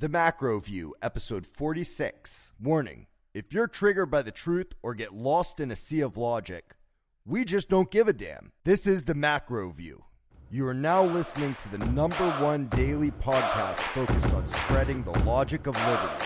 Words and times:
The 0.00 0.08
Macro 0.08 0.58
View, 0.60 0.94
episode 1.02 1.46
46. 1.46 2.52
Warning 2.58 3.06
if 3.34 3.52
you're 3.52 3.66
triggered 3.66 4.10
by 4.10 4.22
the 4.22 4.30
truth 4.30 4.72
or 4.82 4.94
get 4.94 5.12
lost 5.12 5.60
in 5.60 5.70
a 5.70 5.76
sea 5.76 6.00
of 6.00 6.16
logic, 6.16 6.74
we 7.26 7.44
just 7.44 7.68
don't 7.68 7.90
give 7.90 8.08
a 8.08 8.14
damn. 8.14 8.50
This 8.64 8.86
is 8.86 9.04
The 9.04 9.14
Macro 9.14 9.68
View. 9.68 10.04
You 10.50 10.66
are 10.68 10.72
now 10.72 11.04
listening 11.04 11.54
to 11.56 11.68
the 11.68 11.84
number 11.88 12.30
one 12.40 12.68
daily 12.68 13.10
podcast 13.10 13.76
focused 13.76 14.32
on 14.32 14.48
spreading 14.48 15.02
the 15.02 15.18
logic 15.18 15.66
of 15.66 15.76
liberty. 15.86 16.24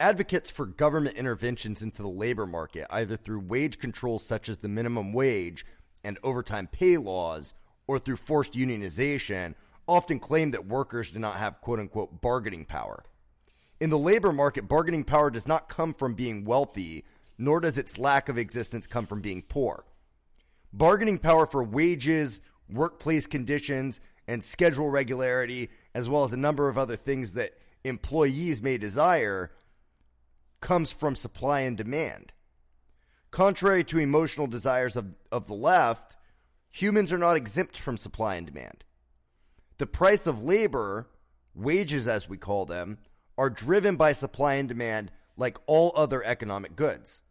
Advocates 0.00 0.50
for 0.50 0.64
government 0.64 1.18
interventions 1.18 1.82
into 1.82 2.00
the 2.00 2.08
labor 2.08 2.46
market, 2.46 2.86
either 2.88 3.18
through 3.18 3.40
wage 3.40 3.78
controls 3.78 4.26
such 4.26 4.48
as 4.48 4.56
the 4.56 4.68
minimum 4.68 5.12
wage 5.12 5.66
and 6.02 6.18
overtime 6.22 6.66
pay 6.66 6.96
laws, 6.96 7.52
or 7.86 7.98
through 7.98 8.16
forced 8.16 8.54
unionization, 8.54 9.54
often 9.90 10.20
claim 10.20 10.52
that 10.52 10.66
workers 10.66 11.10
do 11.10 11.18
not 11.18 11.36
have 11.36 11.60
quote 11.60 11.80
unquote 11.80 12.20
bargaining 12.20 12.64
power. 12.64 13.04
In 13.80 13.90
the 13.90 13.98
labor 13.98 14.32
market, 14.32 14.68
bargaining 14.68 15.04
power 15.04 15.30
does 15.30 15.48
not 15.48 15.68
come 15.68 15.92
from 15.92 16.14
being 16.14 16.44
wealthy, 16.44 17.04
nor 17.36 17.60
does 17.60 17.76
its 17.76 17.98
lack 17.98 18.28
of 18.28 18.38
existence 18.38 18.86
come 18.86 19.04
from 19.04 19.20
being 19.20 19.42
poor. 19.42 19.84
Bargaining 20.72 21.18
power 21.18 21.44
for 21.44 21.64
wages, 21.64 22.40
workplace 22.68 23.26
conditions, 23.26 23.98
and 24.28 24.44
schedule 24.44 24.90
regularity, 24.90 25.70
as 25.92 26.08
well 26.08 26.22
as 26.22 26.32
a 26.32 26.36
number 26.36 26.68
of 26.68 26.78
other 26.78 26.94
things 26.94 27.32
that 27.32 27.54
employees 27.82 28.62
may 28.62 28.78
desire, 28.78 29.50
comes 30.60 30.92
from 30.92 31.16
supply 31.16 31.60
and 31.60 31.76
demand. 31.76 32.32
Contrary 33.32 33.82
to 33.82 33.98
emotional 33.98 34.46
desires 34.46 34.96
of, 34.96 35.16
of 35.32 35.48
the 35.48 35.54
left, 35.54 36.16
humans 36.68 37.12
are 37.12 37.18
not 37.18 37.36
exempt 37.36 37.76
from 37.76 37.96
supply 37.96 38.36
and 38.36 38.46
demand. 38.46 38.84
The 39.80 39.86
price 39.86 40.26
of 40.26 40.44
labor, 40.44 41.08
wages 41.54 42.06
as 42.06 42.28
we 42.28 42.36
call 42.36 42.66
them, 42.66 42.98
are 43.38 43.48
driven 43.48 43.96
by 43.96 44.12
supply 44.12 44.56
and 44.56 44.68
demand 44.68 45.10
like 45.38 45.56
all 45.66 45.92
other 45.96 46.22
economic 46.22 46.76
goods. 46.76 47.22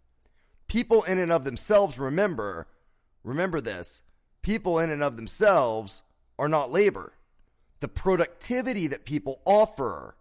People 0.68 1.04
in 1.04 1.20
and 1.20 1.32
of 1.32 1.44
themselves 1.44 2.00
remember, 2.00 2.66
remember 3.24 3.62
this, 3.62 4.02
people 4.42 4.80
in 4.80 4.90
and 4.90 5.04
of 5.04 5.16
themselves 5.16 6.02
are 6.40 6.48
not 6.48 6.72
labor. 6.72 7.14
The 7.82 7.88
productivity 7.88 8.88
that 8.88 9.06
people 9.06 9.42
offer 9.46 10.18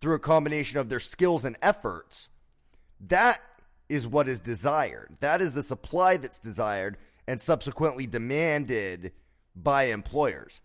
through 0.00 0.16
a 0.16 0.18
combination 0.18 0.80
of 0.80 0.88
their 0.88 0.98
skills 0.98 1.44
and 1.44 1.56
efforts, 1.62 2.30
that 2.98 3.40
is 3.88 4.08
what 4.08 4.28
is 4.28 4.40
desired. 4.40 5.16
That 5.20 5.40
is 5.40 5.52
the 5.52 5.62
supply 5.62 6.16
that's 6.16 6.40
desired 6.40 6.96
and 7.28 7.40
subsequently 7.40 8.08
demanded 8.08 9.12
by 9.54 9.84
employers 9.84 10.62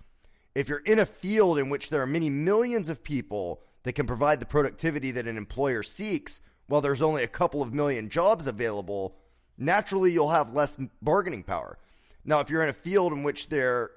if 0.56 0.70
you're 0.70 0.80
in 0.80 1.00
a 1.00 1.06
field 1.06 1.60
in 1.60 1.70
which 1.70 1.90
there 1.90 2.02
are 2.02 2.08
many 2.08 2.30
millions 2.30 2.90
of 2.90 3.04
people 3.04 3.62
that 3.84 3.94
can 3.94 4.08
provide 4.08 4.40
the 4.40 4.46
productivity 4.46 5.12
that 5.12 5.28
an 5.28 5.38
employer 5.38 5.84
seeks, 5.84 6.40
while 6.68 6.82
there's 6.82 7.02
only 7.02 7.24
a 7.24 7.28
couple 7.28 7.62
of 7.62 7.74
million 7.74 8.10
jobs 8.10 8.48
available, 8.48 9.18
naturally 9.58 10.12
you'll 10.12 10.32
have 10.32 10.54
less 10.54 10.78
bargaining 11.02 11.44
power. 11.44 11.78
Now, 12.24 12.40
if 12.40 12.50
you're 12.50 12.64
in 12.64 12.70
a 12.70 12.74
field 12.74 13.14
in 13.14 13.22
which 13.22 13.50
there 13.50 13.92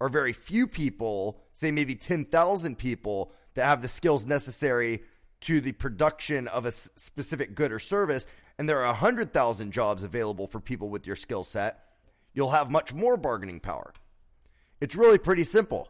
are 0.00 0.08
very 0.08 0.32
few 0.32 0.66
people, 0.66 1.40
say 1.52 1.70
maybe 1.70 1.94
10,000 1.94 2.76
people, 2.76 3.32
that 3.54 3.64
have 3.64 3.82
the 3.82 3.88
skills 3.88 4.26
necessary 4.26 5.02
to 5.42 5.60
the 5.60 5.72
production 5.72 6.48
of 6.48 6.66
a 6.66 6.72
specific 6.72 7.54
good 7.54 7.72
or 7.72 7.78
service, 7.78 8.26
and 8.58 8.68
there 8.68 8.80
are 8.80 8.86
100,000 8.86 9.72
jobs 9.72 10.04
available 10.04 10.46
for 10.46 10.60
people 10.60 10.88
with 10.88 11.06
your 11.06 11.16
skill 11.16 11.42
set, 11.42 11.84
you'll 12.34 12.50
have 12.50 12.70
much 12.70 12.92
more 12.92 13.16
bargaining 13.16 13.60
power. 13.60 13.92
It's 14.80 14.94
really 14.94 15.18
pretty 15.18 15.44
simple. 15.44 15.88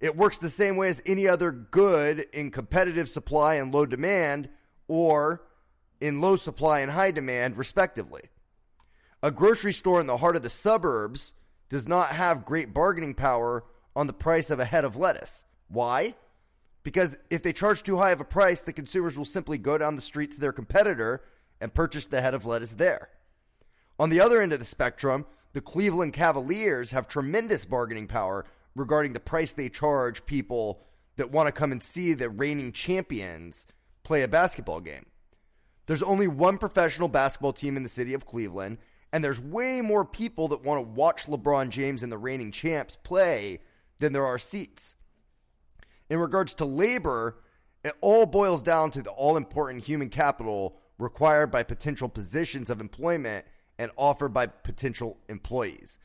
It 0.00 0.16
works 0.16 0.38
the 0.38 0.50
same 0.50 0.76
way 0.76 0.88
as 0.88 1.02
any 1.04 1.28
other 1.28 1.52
good 1.52 2.20
in 2.32 2.50
competitive 2.50 3.08
supply 3.08 3.56
and 3.56 3.72
low 3.72 3.84
demand, 3.84 4.48
or 4.88 5.42
in 6.00 6.20
low 6.20 6.36
supply 6.36 6.80
and 6.80 6.90
high 6.90 7.10
demand, 7.10 7.58
respectively. 7.58 8.22
A 9.22 9.30
grocery 9.30 9.72
store 9.72 10.00
in 10.00 10.06
the 10.06 10.16
heart 10.16 10.36
of 10.36 10.42
the 10.42 10.48
suburbs 10.50 11.34
does 11.68 11.86
not 11.86 12.10
have 12.10 12.46
great 12.46 12.72
bargaining 12.72 13.14
power 13.14 13.64
on 13.94 14.06
the 14.06 14.12
price 14.14 14.50
of 14.50 14.58
a 14.58 14.64
head 14.64 14.84
of 14.84 14.96
lettuce. 14.96 15.44
Why? 15.68 16.14
Because 16.82 17.18
if 17.28 17.42
they 17.42 17.52
charge 17.52 17.82
too 17.82 17.98
high 17.98 18.12
of 18.12 18.20
a 18.20 18.24
price, 18.24 18.62
the 18.62 18.72
consumers 18.72 19.18
will 19.18 19.26
simply 19.26 19.58
go 19.58 19.76
down 19.76 19.96
the 19.96 20.02
street 20.02 20.32
to 20.32 20.40
their 20.40 20.52
competitor 20.52 21.22
and 21.60 21.74
purchase 21.74 22.06
the 22.06 22.22
head 22.22 22.32
of 22.32 22.46
lettuce 22.46 22.74
there. 22.74 23.10
On 23.98 24.08
the 24.08 24.20
other 24.20 24.40
end 24.40 24.54
of 24.54 24.58
the 24.58 24.64
spectrum, 24.64 25.26
the 25.52 25.60
Cleveland 25.60 26.14
Cavaliers 26.14 26.92
have 26.92 27.06
tremendous 27.06 27.66
bargaining 27.66 28.06
power 28.06 28.46
regarding 28.74 29.12
the 29.12 29.20
price 29.20 29.52
they 29.52 29.68
charge 29.68 30.24
people 30.26 30.82
that 31.16 31.30
want 31.30 31.46
to 31.46 31.52
come 31.52 31.72
and 31.72 31.82
see 31.82 32.14
the 32.14 32.30
reigning 32.30 32.72
champions 32.72 33.66
play 34.02 34.22
a 34.22 34.28
basketball 34.28 34.80
game. 34.80 35.06
There's 35.86 36.02
only 36.02 36.28
one 36.28 36.56
professional 36.56 37.08
basketball 37.08 37.52
team 37.52 37.76
in 37.76 37.82
the 37.82 37.88
city 37.88 38.14
of 38.14 38.26
Cleveland, 38.26 38.78
and 39.12 39.24
there's 39.24 39.40
way 39.40 39.80
more 39.80 40.04
people 40.04 40.48
that 40.48 40.62
want 40.62 40.78
to 40.78 40.90
watch 40.92 41.26
LeBron 41.26 41.70
James 41.70 42.02
and 42.02 42.12
the 42.12 42.18
reigning 42.18 42.52
champs 42.52 42.96
play 42.96 43.60
than 43.98 44.12
there 44.12 44.26
are 44.26 44.38
seats. 44.38 44.94
In 46.08 46.18
regards 46.18 46.54
to 46.54 46.64
labor, 46.64 47.42
it 47.84 47.94
all 48.00 48.26
boils 48.26 48.62
down 48.62 48.90
to 48.92 49.02
the 49.02 49.10
all 49.10 49.36
important 49.36 49.84
human 49.84 50.10
capital 50.10 50.78
required 50.98 51.50
by 51.50 51.62
potential 51.62 52.08
positions 52.08 52.70
of 52.70 52.80
employment 52.80 53.44
and 53.78 53.90
offered 53.96 54.32
by 54.34 54.46
potential 54.46 55.18
employees. 55.28 55.98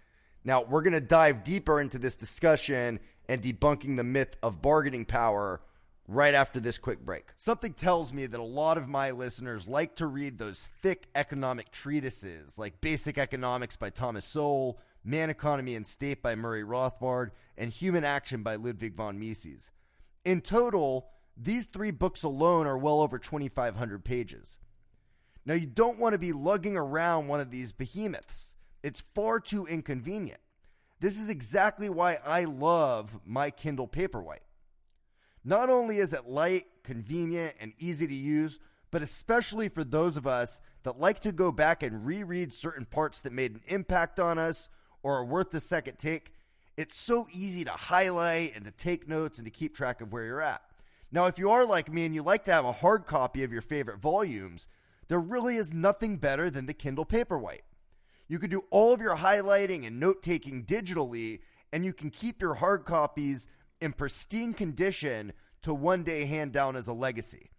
Now, 0.46 0.62
we're 0.62 0.84
going 0.84 0.94
to 0.94 1.02
dive 1.02 1.44
deeper 1.44 1.82
into 1.82 1.98
this 1.98 2.16
discussion 2.16 3.00
and 3.28 3.42
debunking 3.42 3.98
the 3.98 4.04
myth 4.04 4.38
of 4.44 4.62
bargaining 4.62 5.04
power 5.04 5.60
right 6.08 6.36
after 6.36 6.60
this 6.60 6.78
quick 6.78 7.04
break. 7.04 7.26
Something 7.36 7.74
tells 7.74 8.14
me 8.14 8.28
that 8.28 8.40
a 8.40 8.44
lot 8.44 8.78
of 8.78 8.88
my 8.88 9.10
listeners 9.10 9.68
like 9.68 9.96
to 9.96 10.06
read 10.06 10.38
those 10.38 10.70
thick 10.84 11.08
economic 11.16 11.72
treatises 11.72 12.60
like 12.60 12.80
Basic 12.80 13.18
Economics 13.18 13.76
by 13.76 13.90
Thomas 13.90 14.24
Sowell, 14.24 14.80
Man, 15.04 15.32
Economy, 15.32 15.76
and 15.76 15.86
State 15.86 16.22
by 16.22 16.36
Murray 16.36 16.64
Rothbard, 16.64 17.32
and 17.58 17.72
Human 17.72 18.04
Action 18.04 18.44
by 18.44 18.56
Ludwig 18.56 18.96
von 18.96 19.20
Mises. 19.20 19.72
In 20.24 20.42
total, 20.42 21.10
these 21.36 21.66
three 21.66 21.92
books 21.92 22.22
alone 22.22 22.68
are 22.68 22.78
well 22.78 23.02
over 23.02 23.18
2,500 23.18 24.06
pages. 24.06 24.60
Now, 25.44 25.56
you 25.56 25.68
don't 25.68 26.00
want 26.00 26.14
to 26.14 26.20
be 26.20 26.34
lugging 26.34 26.78
around 26.78 27.28
one 27.28 27.40
of 27.40 27.52
these 27.52 27.72
behemoths. 27.72 28.55
It's 28.86 29.02
far 29.16 29.40
too 29.40 29.66
inconvenient. 29.66 30.40
This 31.00 31.20
is 31.20 31.28
exactly 31.28 31.90
why 31.90 32.20
I 32.24 32.44
love 32.44 33.20
my 33.26 33.50
Kindle 33.50 33.88
Paperwhite. 33.88 34.46
Not 35.44 35.72
only 35.72 35.98
is 35.98 36.14
it 36.14 36.28
light, 36.28 36.66
convenient, 36.84 37.56
and 37.60 37.74
easy 37.80 38.06
to 38.06 38.14
use, 38.14 38.60
but 38.92 39.02
especially 39.02 39.70
for 39.70 39.84
those 39.84 40.18
of 40.18 40.28
us 40.28 40.62
that 40.84 41.00
like 41.00 41.20
to 41.22 41.32
go 41.32 41.52
back 41.52 41.82
and 41.82 42.06
reread 42.06 42.54
certain 42.54 42.86
parts 42.86 43.22
that 43.22 43.34
made 43.34 43.54
an 43.54 43.62
impact 43.66 44.20
on 44.20 44.38
us 44.38 44.70
or 45.02 45.18
are 45.18 45.26
worth 45.26 45.50
the 45.50 45.60
second 45.60 45.98
take, 45.98 46.36
it's 46.78 46.96
so 46.96 47.28
easy 47.34 47.66
to 47.66 47.72
highlight 47.72 48.56
and 48.56 48.66
to 48.66 48.72
take 48.72 49.10
notes 49.10 49.40
and 49.40 49.48
to 49.48 49.52
keep 49.52 49.76
track 49.76 50.00
of 50.00 50.14
where 50.14 50.26
you're 50.26 50.42
at. 50.42 50.62
Now, 51.12 51.26
if 51.26 51.40
you 51.40 51.50
are 51.50 51.66
like 51.66 51.92
me 51.92 52.06
and 52.06 52.14
you 52.14 52.22
like 52.22 52.44
to 52.44 52.54
have 52.54 52.66
a 52.66 52.72
hard 52.72 53.08
copy 53.08 53.44
of 53.44 53.52
your 53.52 53.64
favorite 53.64 53.98
volumes, 53.98 54.68
there 55.08 55.20
really 55.20 55.56
is 55.56 55.74
nothing 55.74 56.18
better 56.18 56.52
than 56.52 56.68
the 56.68 56.74
Kindle 56.76 57.08
Paperwhite. 57.08 57.62
You 58.28 58.40
can 58.40 58.50
do 58.50 58.66
all 58.72 58.94
of 58.94 59.02
your 59.02 59.18
highlighting 59.18 59.86
and 59.86 60.00
note 60.00 60.24
taking 60.24 60.66
digitally, 60.66 61.40
and 61.72 61.86
you 61.86 61.94
can 61.94 62.10
keep 62.10 62.42
your 62.42 62.56
hard 62.56 62.86
copies 62.86 63.48
in 63.80 63.94
pristine 63.94 64.54
condition 64.54 65.34
to 65.62 65.74
one 65.74 66.04
day 66.04 66.26
hand 66.26 66.52
down 66.52 66.76
as 66.76 66.88
a 66.88 66.94
legacy. 66.94 67.52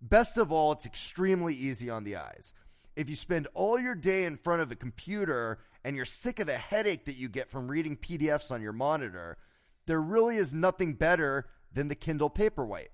Best 0.00 0.36
of 0.36 0.52
all, 0.52 0.72
it's 0.72 0.86
extremely 0.86 1.54
easy 1.54 1.90
on 1.90 2.04
the 2.04 2.16
eyes. 2.16 2.52
If 2.94 3.10
you 3.10 3.16
spend 3.16 3.48
all 3.54 3.78
your 3.78 3.94
day 3.94 4.24
in 4.24 4.36
front 4.36 4.62
of 4.62 4.70
a 4.70 4.76
computer 4.76 5.58
and 5.84 5.96
you're 5.96 6.04
sick 6.04 6.38
of 6.40 6.46
the 6.46 6.58
headache 6.58 7.04
that 7.06 7.16
you 7.16 7.28
get 7.28 7.50
from 7.50 7.68
reading 7.68 7.96
PDFs 7.96 8.50
on 8.50 8.62
your 8.62 8.72
monitor, 8.72 9.36
there 9.86 10.00
really 10.00 10.36
is 10.36 10.54
nothing 10.54 10.94
better 10.94 11.46
than 11.72 11.88
the 11.88 11.94
Kindle 11.94 12.30
Paperwhite. 12.30 12.88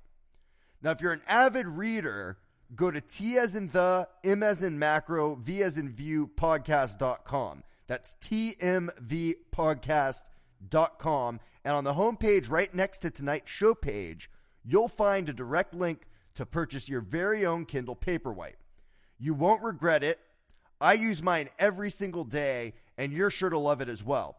Now, 0.82 0.90
if 0.90 1.00
you're 1.00 1.12
an 1.12 1.22
avid 1.26 1.66
reader, 1.66 2.38
go 2.74 2.90
to 2.90 3.00
T 3.00 3.36
as 3.36 3.54
in 3.54 3.69
the, 3.69 4.08
M 4.24 4.42
as 4.42 4.62
in 4.62 4.78
macro, 4.78 5.34
V 5.34 5.62
as 5.62 5.78
in 5.78 5.90
view 5.90 6.30
podcast.com. 6.36 7.62
That's 7.86 8.16
TMV 8.20 9.34
podcast.com. 9.54 11.40
And 11.64 11.74
on 11.74 11.84
the 11.84 11.94
homepage, 11.94 12.50
right 12.50 12.74
next 12.74 12.98
to 12.98 13.10
tonight's 13.10 13.50
show 13.50 13.74
page, 13.74 14.30
you'll 14.64 14.88
find 14.88 15.28
a 15.28 15.32
direct 15.32 15.74
link 15.74 16.02
to 16.34 16.46
purchase 16.46 16.88
your 16.88 17.00
very 17.00 17.44
own 17.44 17.66
Kindle 17.66 17.96
Paperwhite. 17.96 18.54
You 19.18 19.34
won't 19.34 19.62
regret 19.62 20.02
it. 20.02 20.18
I 20.80 20.94
use 20.94 21.22
mine 21.22 21.50
every 21.58 21.90
single 21.90 22.25
day, 22.25 22.72
and 22.98 23.12
you're 23.12 23.30
sure 23.30 23.50
to 23.50 23.58
love 23.58 23.80
it 23.80 23.88
as 23.88 24.02
well. 24.02 24.36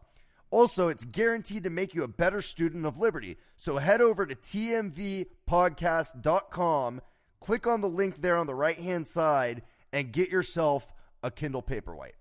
Also, 0.50 0.88
it's 0.88 1.04
guaranteed 1.04 1.64
to 1.64 1.70
make 1.70 1.94
you 1.94 2.02
a 2.02 2.08
better 2.08 2.42
student 2.42 2.84
of 2.84 2.98
liberty. 2.98 3.38
So 3.56 3.78
head 3.78 4.02
over 4.02 4.26
to 4.26 4.34
tmvpodcast.com 4.34 7.00
click 7.44 7.66
on 7.66 7.82
the 7.82 7.88
link 7.88 8.22
there 8.22 8.38
on 8.38 8.46
the 8.46 8.54
right 8.54 8.78
hand 8.78 9.06
side 9.06 9.60
and 9.92 10.12
get 10.12 10.30
yourself 10.30 10.90
a 11.22 11.30
Kindle 11.30 11.62
Paperwhite. 11.62 12.16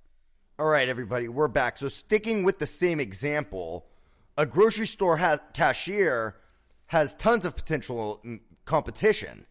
All 0.60 0.68
right, 0.68 0.90
everybody, 0.90 1.30
we're 1.30 1.48
back. 1.48 1.78
So, 1.78 1.88
sticking 1.88 2.44
with 2.44 2.60
the 2.60 2.68
same 2.68 3.00
example 3.00 3.86
a 4.38 4.46
grocery 4.46 4.88
store 4.88 5.16
has, 5.16 5.40
cashier 5.54 6.36
has 6.88 7.16
tons 7.16 7.46
of 7.46 7.56
potential 7.56 8.20
mm, 8.26 8.42
competition. 8.66 9.46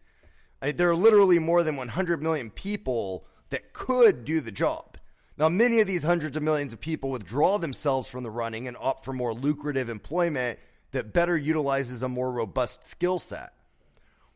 There 0.61 0.89
are 0.91 0.95
literally 0.95 1.39
more 1.39 1.63
than 1.63 1.75
100 1.75 2.21
million 2.21 2.51
people 2.51 3.25
that 3.49 3.73
could 3.73 4.25
do 4.25 4.41
the 4.41 4.51
job. 4.51 4.97
Now, 5.37 5.49
many 5.49 5.79
of 5.79 5.87
these 5.87 6.03
hundreds 6.03 6.37
of 6.37 6.43
millions 6.43 6.73
of 6.73 6.81
people 6.81 7.09
withdraw 7.09 7.57
themselves 7.57 8.07
from 8.07 8.23
the 8.23 8.29
running 8.29 8.67
and 8.67 8.77
opt 8.79 9.05
for 9.05 9.13
more 9.13 9.33
lucrative 9.33 9.89
employment 9.89 10.59
that 10.91 11.13
better 11.13 11.35
utilizes 11.35 12.03
a 12.03 12.09
more 12.09 12.31
robust 12.31 12.83
skill 12.83 13.17
set. 13.17 13.52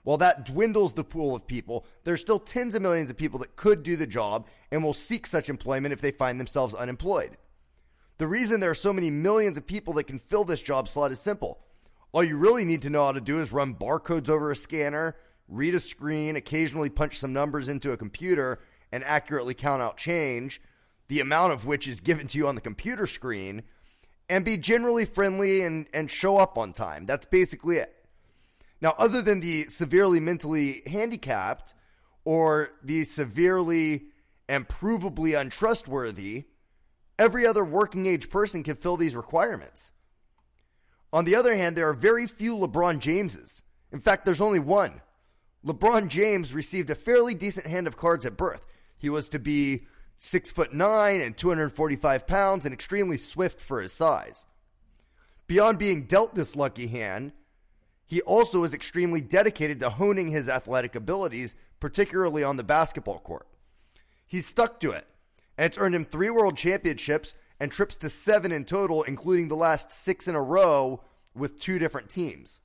While 0.08 0.20
that 0.20 0.46
dwindles 0.46 0.94
the 0.94 1.04
pool 1.04 1.36
of 1.36 1.46
people, 1.46 1.86
there's 2.06 2.22
still 2.22 2.40
tens 2.40 2.76
of 2.76 2.82
millions 2.82 3.10
of 3.10 3.18
people 3.18 3.40
that 3.40 3.58
could 3.58 3.84
do 3.84 3.98
the 3.98 4.08
job 4.08 4.48
and 4.72 4.82
will 4.82 4.94
seek 4.94 5.28
such 5.28 5.50
employment 5.50 5.92
if 5.92 6.00
they 6.00 6.12
find 6.12 6.40
themselves 6.40 6.74
unemployed. 6.74 7.36
The 8.18 8.26
reason 8.26 8.62
there 8.62 8.70
are 8.70 8.74
so 8.74 8.94
many 8.94 9.12
millions 9.12 9.58
of 9.58 9.68
people 9.68 9.92
that 9.96 10.06
can 10.06 10.18
fill 10.18 10.46
this 10.46 10.62
job 10.62 10.88
slot 10.88 11.12
is 11.12 11.20
simple. 11.20 11.60
All 12.14 12.24
you 12.24 12.38
really 12.38 12.64
need 12.64 12.84
to 12.84 12.90
know 12.90 13.04
how 13.04 13.12
to 13.12 13.20
do 13.20 13.42
is 13.42 13.52
run 13.52 13.76
barcodes 13.76 14.30
over 14.30 14.50
a 14.50 14.56
scanner, 14.56 15.18
read 15.50 15.76
a 15.76 15.80
screen, 15.82 16.38
occasionally 16.38 16.90
punch 16.90 17.20
some 17.20 17.34
numbers 17.34 17.68
into 17.68 17.92
a 17.92 17.98
computer, 17.98 18.62
and 18.94 19.04
accurately 19.04 19.56
count 19.56 19.82
out 19.82 19.98
change, 19.98 20.62
the 21.10 21.20
amount 21.20 21.52
of 21.52 21.66
which 21.66 21.86
is 21.86 22.00
given 22.00 22.28
to 22.28 22.38
you 22.38 22.48
on 22.48 22.56
the 22.56 22.62
computer 22.62 23.08
screen, 23.08 23.62
and 24.30 24.46
be 24.46 24.56
generally 24.56 25.04
friendly 25.04 25.64
and, 25.64 25.86
and 25.94 26.10
show 26.10 26.38
up 26.38 26.58
on 26.58 26.72
time. 26.72 27.06
That's 27.06 27.26
basically 27.26 27.76
it. 27.76 27.97
Now, 28.82 28.94
other 28.98 29.22
than 29.22 29.40
the 29.40 29.66
severely 29.68 30.20
mentally 30.20 30.84
handicapped 30.86 31.74
or 32.24 32.72
the 32.84 33.04
severely 33.04 34.08
and 34.48 34.68
provably 34.68 35.40
untrustworthy, 35.40 36.46
every 37.18 37.46
other 37.46 37.66
working 37.66 38.06
age 38.06 38.30
person 38.30 38.64
can 38.64 38.76
fill 38.76 38.98
these 38.98 39.16
requirements. 39.16 39.92
On 41.12 41.26
the 41.26 41.36
other 41.36 41.56
hand, 41.56 41.76
there 41.76 41.90
are 41.90 41.94
very 41.94 42.28
few 42.28 42.56
LeBron 42.56 43.00
Jameses. 43.00 43.64
In 43.92 44.00
fact, 44.00 44.26
there's 44.26 44.42
only 44.42 44.60
one. 44.60 45.02
LeBron 45.66 46.10
James 46.10 46.54
received 46.54 46.90
a 46.90 46.96
fairly 46.96 47.34
decent 47.34 47.66
hand 47.66 47.88
of 47.88 47.98
cards 47.98 48.26
at 48.26 48.38
birth. 48.38 48.66
He 48.98 49.10
was 49.10 49.30
to 49.30 49.40
be 49.40 49.86
six 50.18 50.52
foot 50.52 50.74
nine 50.74 51.22
and 51.22 51.38
245 51.38 52.28
pounds 52.28 52.66
and 52.66 52.74
extremely 52.74 53.18
swift 53.18 53.62
for 53.62 53.82
his 53.82 53.94
size. 53.94 54.46
Beyond 55.48 55.80
being 55.80 56.04
dealt 56.06 56.36
this 56.36 56.56
lucky 56.56 56.88
hand, 56.88 57.32
he 58.08 58.22
also 58.22 58.64
is 58.64 58.74
extremely 58.74 59.22
dedicated 59.22 59.80
to 59.80 59.90
honing 59.90 60.30
his 60.30 60.50
athletic 60.50 60.96
abilities, 60.96 61.56
particularly 61.80 62.44
on 62.44 62.58
the 62.58 62.64
basketball 62.64 63.20
court. 63.20 63.48
He's 64.26 64.46
stuck 64.46 64.80
to 64.80 64.92
it, 64.92 65.06
and 65.58 65.66
it's 65.66 65.78
earned 65.78 65.94
him 65.94 66.06
three 66.06 66.30
world 66.30 66.58
championships 66.58 67.36
and 67.60 67.72
trips 67.72 67.98
to 67.98 68.10
seven 68.10 68.52
in 68.52 68.66
total, 68.66 69.04
including 69.04 69.50
the 69.50 69.56
last 69.56 69.92
six 69.92 70.28
in 70.28 70.36
a 70.36 70.42
row 70.42 71.04
with 71.36 71.60
two 71.60 71.78
different 71.78 72.10
teams. 72.10 72.60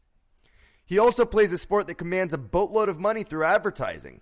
He 0.86 0.98
also 0.98 1.24
plays 1.24 1.52
a 1.52 1.58
sport 1.58 1.88
that 1.88 1.94
commands 1.96 2.32
a 2.32 2.38
boatload 2.38 2.88
of 2.88 3.00
money 3.00 3.24
through 3.24 3.44
advertising 3.44 4.20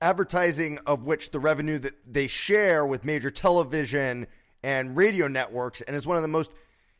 advertising 0.00 0.78
of 0.86 1.04
which 1.04 1.30
the 1.30 1.40
revenue 1.40 1.78
that 1.78 1.94
they 2.06 2.26
share 2.26 2.84
with 2.84 3.04
major 3.04 3.30
television 3.30 4.26
and 4.62 4.96
radio 4.96 5.26
networks 5.26 5.80
and 5.82 5.96
is 5.96 6.06
one 6.06 6.16
of 6.16 6.22
the 6.22 6.28
most 6.28 6.52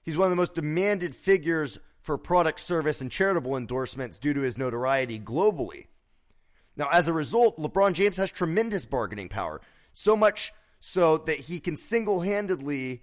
he's 0.02 0.16
one 0.16 0.26
of 0.26 0.30
the 0.30 0.36
most 0.36 0.54
demanded 0.54 1.14
figures 1.14 1.78
for 2.06 2.16
product 2.16 2.60
service 2.60 3.00
and 3.00 3.10
charitable 3.10 3.56
endorsements 3.56 4.20
due 4.20 4.32
to 4.32 4.40
his 4.40 4.56
notoriety 4.56 5.18
globally. 5.18 5.86
Now 6.76 6.88
as 6.92 7.08
a 7.08 7.12
result 7.12 7.58
lebron 7.58 7.94
james 7.94 8.16
has 8.18 8.30
tremendous 8.30 8.86
bargaining 8.86 9.28
power 9.28 9.60
so 9.92 10.16
much 10.16 10.52
so 10.78 11.18
that 11.18 11.40
he 11.40 11.58
can 11.58 11.76
single-handedly 11.76 13.02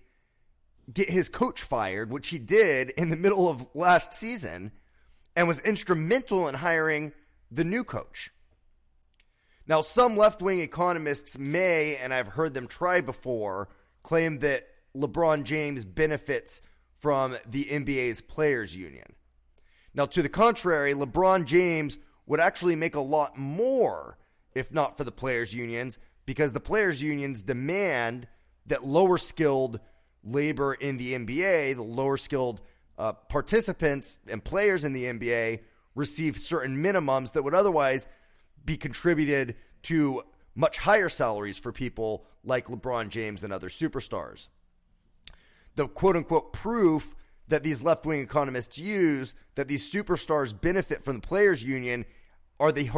get 0.94 1.10
his 1.10 1.28
coach 1.28 1.64
fired 1.64 2.12
which 2.12 2.30
he 2.30 2.40
did 2.40 2.92
in 2.92 3.10
the 3.10 3.18
middle 3.18 3.50
of 3.50 3.68
last 3.74 4.14
season 4.14 4.72
and 5.36 5.50
was 5.50 5.60
instrumental 5.62 6.48
in 6.48 6.56
hiring 6.56 7.12
the 7.52 7.66
new 7.66 7.84
coach. 7.84 8.32
Now, 9.68 9.82
some 9.82 10.16
left 10.16 10.42
wing 10.42 10.60
economists 10.60 11.38
may, 11.38 11.98
and 11.98 12.14
I've 12.14 12.28
heard 12.28 12.54
them 12.54 12.68
try 12.68 13.02
before, 13.02 13.70
claim 14.02 14.40
that 14.40 14.68
LeBron 14.96 15.44
James 15.44 15.86
benefits 15.86 16.62
from 17.04 17.36
the 17.50 17.66
NBA's 17.66 18.22
players' 18.22 18.74
union. 18.74 19.14
Now, 19.94 20.06
to 20.06 20.22
the 20.22 20.30
contrary, 20.30 20.94
LeBron 20.94 21.44
James 21.44 22.00
would 22.28 22.40
actually 22.40 22.78
make 22.78 22.96
a 22.96 23.02
lot 23.02 23.38
more 23.38 24.18
if 24.56 24.72
not 24.72 24.96
for 24.96 25.04
the 25.04 25.12
players' 25.12 25.54
unions, 25.54 25.98
because 26.26 26.54
the 26.54 26.62
players' 26.62 27.02
unions 27.02 27.44
demand 27.44 28.26
that 28.68 28.86
lower 28.86 29.18
skilled 29.18 29.82
labor 30.24 30.76
in 30.76 30.96
the 30.96 31.14
NBA, 31.14 31.76
the 31.76 31.84
lower 31.84 32.16
skilled 32.16 32.62
uh, 32.98 33.12
participants 33.12 34.22
and 34.30 34.42
players 34.42 34.86
in 34.86 34.94
the 34.94 35.04
NBA, 35.04 35.60
receive 35.96 36.38
certain 36.38 36.82
minimums 36.82 37.34
that 37.34 37.44
would 37.44 37.54
otherwise 37.54 38.08
be 38.64 38.78
contributed 38.78 39.56
to 39.84 40.24
much 40.56 40.78
higher 40.78 41.10
salaries 41.10 41.58
for 41.58 41.74
people 41.74 42.26
like 42.46 42.68
LeBron 42.68 43.10
James 43.10 43.44
and 43.44 43.52
other 43.52 43.68
superstars. 43.68 44.48
The 45.76 45.88
quote 45.88 46.16
unquote 46.16 46.54
proof 46.54 47.16
that 47.48 47.64
these 47.64 47.84
left 47.84 48.06
wing 48.06 48.22
economists 48.22 48.78
use 48.78 49.36
that 49.56 49.68
these 49.68 49.92
superstars 49.92 50.60
benefit 50.60 51.04
from 51.04 51.18
the 51.18 51.28
players' 51.28 51.64
union 51.64 52.06
are 52.60 52.72
the 52.72 52.90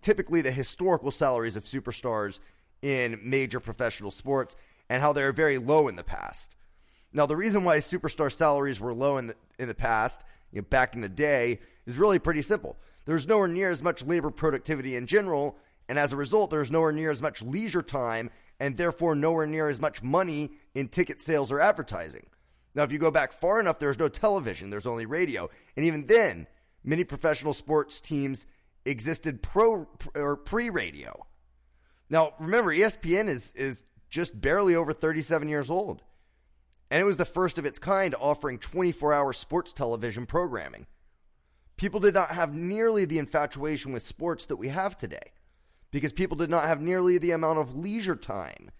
typically 0.00 0.42
the 0.42 0.50
historical 0.50 1.10
salaries 1.10 1.56
of 1.56 1.64
superstars 1.64 2.38
in 2.82 3.18
major 3.22 3.60
professional 3.60 4.10
sports 4.10 4.56
and 4.88 5.02
how 5.02 5.12
they're 5.12 5.32
very 5.32 5.58
low 5.58 5.88
in 5.88 5.96
the 5.96 6.04
past. 6.04 6.54
Now, 7.12 7.26
the 7.26 7.36
reason 7.36 7.64
why 7.64 7.78
superstar 7.78 8.32
salaries 8.32 8.80
were 8.80 8.94
low 8.94 9.18
in 9.18 9.28
the 9.28 9.34
in 9.58 9.68
the 9.68 9.74
past, 9.74 10.22
you 10.52 10.60
know, 10.60 10.66
back 10.70 10.94
in 10.94 11.00
the 11.00 11.08
day, 11.08 11.58
is 11.86 11.98
really 11.98 12.18
pretty 12.18 12.42
simple 12.42 12.76
there's 13.04 13.26
nowhere 13.26 13.48
near 13.48 13.70
as 13.70 13.82
much 13.82 14.04
labor 14.04 14.30
productivity 14.30 14.96
in 14.96 15.06
general, 15.06 15.58
and 15.88 15.98
as 15.98 16.12
a 16.12 16.16
result, 16.16 16.50
there's 16.50 16.70
nowhere 16.70 16.92
near 16.92 17.10
as 17.10 17.20
much 17.20 17.42
leisure 17.42 17.82
time, 17.82 18.30
and 18.60 18.76
therefore 18.76 19.14
nowhere 19.14 19.46
near 19.46 19.68
as 19.68 19.80
much 19.80 20.02
money 20.02 20.50
in 20.74 20.88
ticket 20.88 21.20
sales 21.20 21.50
or 21.50 21.60
advertising. 21.60 22.26
Now, 22.74 22.84
if 22.84 22.92
you 22.92 22.98
go 22.98 23.10
back 23.10 23.32
far 23.32 23.58
enough, 23.58 23.80
there's 23.80 23.98
no 23.98 24.08
television, 24.08 24.70
there's 24.70 24.86
only 24.86 25.06
radio. 25.06 25.50
And 25.76 25.84
even 25.84 26.06
then, 26.06 26.46
many 26.84 27.02
professional 27.02 27.54
sports 27.54 28.00
teams 28.00 28.46
existed 28.84 29.42
pro 29.42 29.88
or 30.14 30.36
pre-radio. 30.36 31.26
Now, 32.08 32.34
remember, 32.38 32.72
ESPN 32.72 33.28
is 33.28 33.52
is 33.54 33.84
just 34.08 34.40
barely 34.40 34.76
over 34.76 34.92
37 34.92 35.48
years 35.48 35.70
old. 35.70 36.02
And 36.92 37.00
it 37.00 37.04
was 37.04 37.16
the 37.16 37.24
first 37.24 37.58
of 37.58 37.66
its 37.66 37.78
kind 37.78 38.16
offering 38.18 38.58
24-hour 38.58 39.32
sports 39.32 39.72
television 39.72 40.26
programming 40.26 40.86
people 41.80 41.98
did 41.98 42.12
not 42.12 42.30
have 42.30 42.54
nearly 42.54 43.06
the 43.06 43.18
infatuation 43.18 43.90
with 43.90 44.04
sports 44.04 44.44
that 44.46 44.56
we 44.56 44.68
have 44.68 44.98
today 44.98 45.32
because 45.90 46.12
people 46.12 46.36
did 46.36 46.50
not 46.50 46.64
have 46.64 46.80
nearly 46.80 47.18
the 47.18 47.32
amount 47.32 47.58
of 47.58 47.76
leisure 47.76 48.16
time 48.16 48.70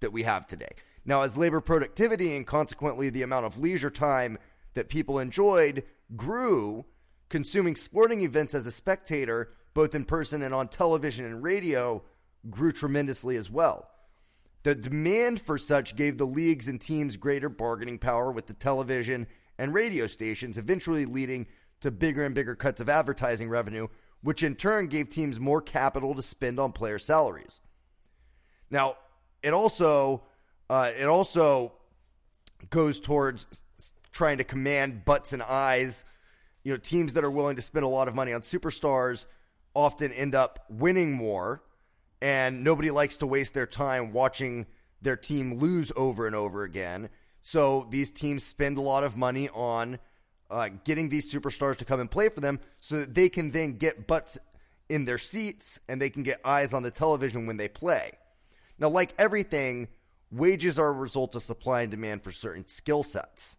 that 0.00 0.12
we 0.12 0.22
have 0.24 0.46
today. 0.46 0.72
Now, 1.04 1.22
as 1.22 1.36
labor 1.36 1.60
productivity 1.60 2.36
and 2.36 2.46
consequently 2.46 3.10
the 3.10 3.22
amount 3.22 3.46
of 3.46 3.58
leisure 3.58 3.90
time 3.90 4.38
that 4.74 4.88
people 4.88 5.18
enjoyed 5.18 5.84
grew, 6.16 6.84
consuming 7.28 7.76
sporting 7.76 8.22
events 8.22 8.54
as 8.54 8.66
a 8.66 8.72
spectator, 8.72 9.52
both 9.74 9.94
in 9.94 10.04
person 10.04 10.42
and 10.42 10.54
on 10.54 10.68
television 10.68 11.24
and 11.24 11.42
radio, 11.42 12.02
grew 12.50 12.72
tremendously 12.72 13.36
as 13.36 13.50
well. 13.50 13.88
The 14.64 14.74
demand 14.74 15.40
for 15.40 15.58
such 15.58 15.94
gave 15.94 16.18
the 16.18 16.26
leagues 16.26 16.66
and 16.66 16.80
teams 16.80 17.16
greater 17.16 17.48
bargaining 17.48 17.98
power 17.98 18.32
with 18.32 18.46
the 18.46 18.54
television 18.54 19.28
and 19.58 19.72
radio 19.72 20.06
stations, 20.08 20.58
eventually 20.58 21.04
leading 21.06 21.46
to 21.82 21.90
bigger 21.90 22.24
and 22.24 22.34
bigger 22.34 22.56
cuts 22.56 22.80
of 22.80 22.88
advertising 22.88 23.48
revenue, 23.48 23.86
which 24.22 24.42
in 24.42 24.54
turn 24.54 24.86
gave 24.86 25.10
teams 25.10 25.38
more 25.38 25.60
capital 25.60 26.14
to 26.14 26.22
spend 26.22 26.58
on 26.58 26.72
player 26.72 26.98
salaries. 26.98 27.60
Now, 28.70 28.96
it 29.42 29.52
also 29.52 30.22
uh, 30.68 30.90
it 30.98 31.06
also 31.06 31.72
goes 32.70 32.98
towards 33.00 33.62
trying 34.12 34.38
to 34.38 34.44
command 34.44 35.04
butts 35.04 35.32
and 35.32 35.42
eyes. 35.42 36.04
You 36.64 36.72
know, 36.72 36.78
teams 36.78 37.12
that 37.12 37.24
are 37.24 37.30
willing 37.30 37.56
to 37.56 37.62
spend 37.62 37.84
a 37.84 37.88
lot 37.88 38.08
of 38.08 38.14
money 38.14 38.32
on 38.32 38.40
superstars 38.40 39.26
often 39.74 40.12
end 40.12 40.34
up 40.34 40.64
winning 40.68 41.12
more, 41.12 41.62
and 42.20 42.64
nobody 42.64 42.90
likes 42.90 43.18
to 43.18 43.26
waste 43.26 43.54
their 43.54 43.66
time 43.66 44.12
watching 44.12 44.66
their 45.02 45.16
team 45.16 45.58
lose 45.58 45.92
over 45.94 46.26
and 46.26 46.34
over 46.34 46.64
again. 46.64 47.08
So 47.42 47.86
these 47.90 48.10
teams 48.10 48.42
spend 48.42 48.78
a 48.78 48.80
lot 48.80 49.04
of 49.04 49.16
money 49.16 49.48
on 49.50 50.00
uh, 50.50 50.68
getting 50.84 51.08
these 51.08 51.32
superstars 51.32 51.76
to 51.78 51.84
come 51.84 52.00
and 52.00 52.10
play 52.10 52.28
for 52.28 52.40
them 52.40 52.60
so 52.80 52.96
that 52.96 53.14
they 53.14 53.28
can 53.28 53.50
then 53.50 53.78
get 53.78 54.06
butts 54.06 54.38
in 54.88 55.04
their 55.04 55.18
seats 55.18 55.80
and 55.88 56.00
they 56.00 56.10
can 56.10 56.22
get 56.22 56.40
eyes 56.44 56.72
on 56.72 56.82
the 56.82 56.90
television 56.90 57.46
when 57.46 57.56
they 57.56 57.68
play. 57.68 58.12
Now, 58.78 58.88
like 58.88 59.14
everything, 59.18 59.88
wages 60.30 60.78
are 60.78 60.88
a 60.88 60.92
result 60.92 61.34
of 61.34 61.42
supply 61.42 61.82
and 61.82 61.90
demand 61.90 62.22
for 62.22 62.30
certain 62.30 62.66
skill 62.68 63.02
sets. 63.02 63.56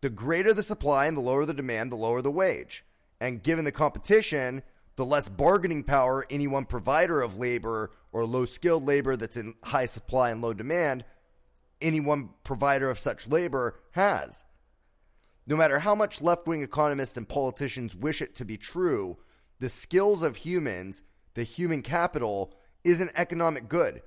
The 0.00 0.10
greater 0.10 0.52
the 0.52 0.62
supply 0.62 1.06
and 1.06 1.16
the 1.16 1.20
lower 1.20 1.46
the 1.46 1.54
demand, 1.54 1.92
the 1.92 1.96
lower 1.96 2.22
the 2.22 2.30
wage. 2.30 2.84
And 3.20 3.42
given 3.42 3.64
the 3.64 3.72
competition, 3.72 4.62
the 4.96 5.04
less 5.04 5.28
bargaining 5.28 5.84
power 5.84 6.26
any 6.28 6.48
one 6.48 6.64
provider 6.64 7.22
of 7.22 7.38
labor 7.38 7.92
or 8.12 8.26
low 8.26 8.44
skilled 8.44 8.84
labor 8.84 9.16
that's 9.16 9.36
in 9.36 9.54
high 9.62 9.86
supply 9.86 10.30
and 10.30 10.42
low 10.42 10.52
demand, 10.52 11.04
any 11.80 12.00
one 12.00 12.30
provider 12.44 12.90
of 12.90 12.98
such 12.98 13.28
labor 13.28 13.78
has. 13.92 14.44
No 15.46 15.56
matter 15.56 15.78
how 15.78 15.94
much 15.94 16.22
left 16.22 16.46
wing 16.46 16.62
economists 16.62 17.16
and 17.16 17.28
politicians 17.28 17.94
wish 17.96 18.22
it 18.22 18.34
to 18.36 18.44
be 18.44 18.56
true, 18.56 19.16
the 19.58 19.68
skills 19.68 20.22
of 20.22 20.36
humans, 20.36 21.02
the 21.34 21.42
human 21.42 21.82
capital, 21.82 22.54
is 22.84 23.00
an 23.00 23.10
economic 23.14 23.68
good, 23.68 24.02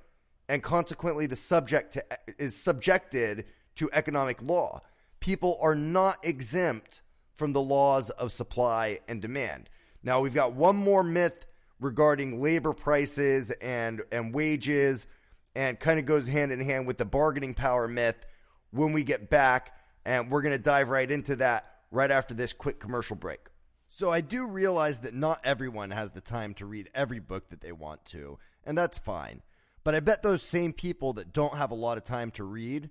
and 0.48 0.62
consequently, 0.62 1.26
the 1.26 1.36
subject 1.36 1.94
to, 1.94 2.04
is 2.38 2.54
subjected 2.54 3.46
to 3.76 3.90
economic 3.92 4.40
law. 4.42 4.80
People 5.20 5.58
are 5.60 5.74
not 5.74 6.18
exempt 6.22 7.02
from 7.34 7.52
the 7.52 7.60
laws 7.60 8.10
of 8.10 8.32
supply 8.32 9.00
and 9.08 9.20
demand. 9.20 9.68
Now, 10.02 10.20
we've 10.20 10.34
got 10.34 10.54
one 10.54 10.76
more 10.76 11.02
myth 11.02 11.46
regarding 11.80 12.40
labor 12.40 12.72
prices 12.72 13.50
and, 13.60 14.02
and 14.12 14.34
wages, 14.34 15.06
and 15.54 15.78
kind 15.80 15.98
of 15.98 16.06
goes 16.06 16.28
hand 16.28 16.52
in 16.52 16.60
hand 16.60 16.86
with 16.86 16.98
the 16.98 17.04
bargaining 17.04 17.54
power 17.54 17.88
myth 17.88 18.24
when 18.70 18.92
we 18.92 19.04
get 19.04 19.28
back. 19.28 19.75
And 20.06 20.30
we're 20.30 20.40
going 20.40 20.56
to 20.56 20.62
dive 20.62 20.88
right 20.88 21.10
into 21.10 21.36
that 21.36 21.66
right 21.90 22.10
after 22.10 22.32
this 22.32 22.54
quick 22.54 22.80
commercial 22.80 23.16
break. 23.16 23.40
So, 23.88 24.10
I 24.10 24.22
do 24.22 24.46
realize 24.46 25.00
that 25.00 25.14
not 25.14 25.40
everyone 25.44 25.90
has 25.90 26.12
the 26.12 26.20
time 26.20 26.54
to 26.54 26.66
read 26.66 26.88
every 26.94 27.20
book 27.20 27.50
that 27.50 27.60
they 27.60 27.72
want 27.72 28.04
to, 28.06 28.38
and 28.64 28.76
that's 28.76 28.98
fine. 28.98 29.42
But 29.84 29.94
I 29.94 30.00
bet 30.00 30.22
those 30.22 30.42
same 30.42 30.72
people 30.72 31.12
that 31.14 31.32
don't 31.32 31.56
have 31.56 31.70
a 31.70 31.76
lot 31.76 31.98
of 31.98 32.04
time 32.04 32.30
to 32.32 32.44
read 32.44 32.90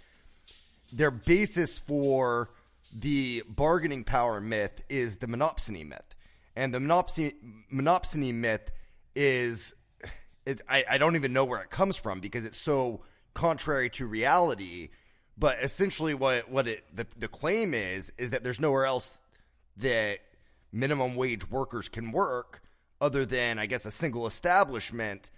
their 0.94 1.12
basis 1.12 1.80
for 1.80 2.52
the 2.94 3.44
bargaining 3.48 4.04
power 4.04 4.40
myth 4.40 4.84
is 4.88 5.18
the 5.18 5.28
monopsony 5.28 5.86
myth. 5.88 6.16
And 6.56 6.74
the 6.74 6.80
monopsony, 6.80 7.34
monopsony 7.74 8.34
myth 8.34 8.70
is, 9.16 9.74
it, 10.46 10.62
I, 10.70 10.86
I 10.92 10.98
don't 11.00 11.16
even 11.16 11.34
know 11.34 11.46
where 11.46 11.62
it 11.62 11.70
comes 11.70 11.98
from 11.98 12.20
because 12.20 12.46
it's 12.46 12.58
so 12.58 13.02
contrary 13.34 13.90
to 13.92 14.06
reality. 14.06 14.90
But 15.38 15.60
essentially, 15.62 16.14
what, 16.14 16.50
what 16.50 16.68
it, 16.68 16.84
the, 16.94 17.08
the 17.18 17.28
claim 17.28 17.74
is, 17.74 18.12
is 18.18 18.32
that 18.32 18.44
there's 18.44 18.60
nowhere 18.60 18.86
else 18.86 19.18
that 19.78 20.20
minimum 20.72 21.16
wage 21.16 21.50
workers 21.50 21.90
can 21.90 22.12
work 22.12 22.62
other 23.00 23.26
than, 23.26 23.58
I 23.58 23.66
guess, 23.66 23.86
a 23.86 23.92
single 23.92 24.28
establishment. 24.28 25.32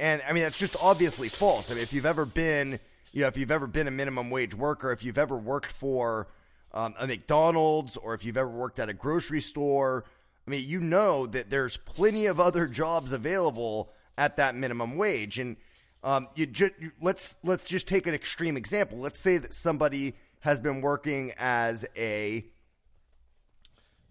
And 0.00 0.22
I 0.26 0.32
mean, 0.32 0.42
that's 0.44 0.58
just 0.58 0.76
obviously 0.80 1.28
false. 1.28 1.70
I 1.70 1.74
mean, 1.74 1.82
if 1.82 1.92
you've 1.92 2.06
ever 2.06 2.24
been, 2.24 2.80
you 3.12 3.20
know, 3.20 3.28
if 3.28 3.36
you've 3.36 3.50
ever 3.50 3.66
been 3.66 3.86
a 3.86 3.90
minimum 3.90 4.30
wage 4.30 4.54
worker, 4.54 4.90
if 4.92 5.04
you've 5.04 5.18
ever 5.18 5.36
worked 5.36 5.70
for, 5.70 6.28
um, 6.74 6.94
a 6.98 7.06
McDonald's 7.06 7.96
or 7.96 8.14
if 8.14 8.24
you've 8.24 8.36
ever 8.36 8.48
worked 8.48 8.78
at 8.78 8.88
a 8.88 8.94
grocery 8.94 9.40
store, 9.40 10.04
I 10.46 10.50
mean, 10.50 10.68
you 10.68 10.80
know 10.80 11.26
that 11.26 11.50
there's 11.50 11.76
plenty 11.76 12.26
of 12.26 12.40
other 12.40 12.66
jobs 12.66 13.12
available 13.12 13.92
at 14.18 14.36
that 14.36 14.54
minimum 14.54 14.96
wage. 14.96 15.38
And 15.38 15.56
um, 16.02 16.28
you 16.34 16.46
just 16.46 16.72
let's 17.00 17.38
let's 17.44 17.68
just 17.68 17.86
take 17.86 18.06
an 18.06 18.14
extreme 18.14 18.56
example. 18.56 18.98
Let's 18.98 19.20
say 19.20 19.38
that 19.38 19.54
somebody 19.54 20.14
has 20.40 20.60
been 20.60 20.80
working 20.80 21.32
as 21.38 21.86
a 21.96 22.44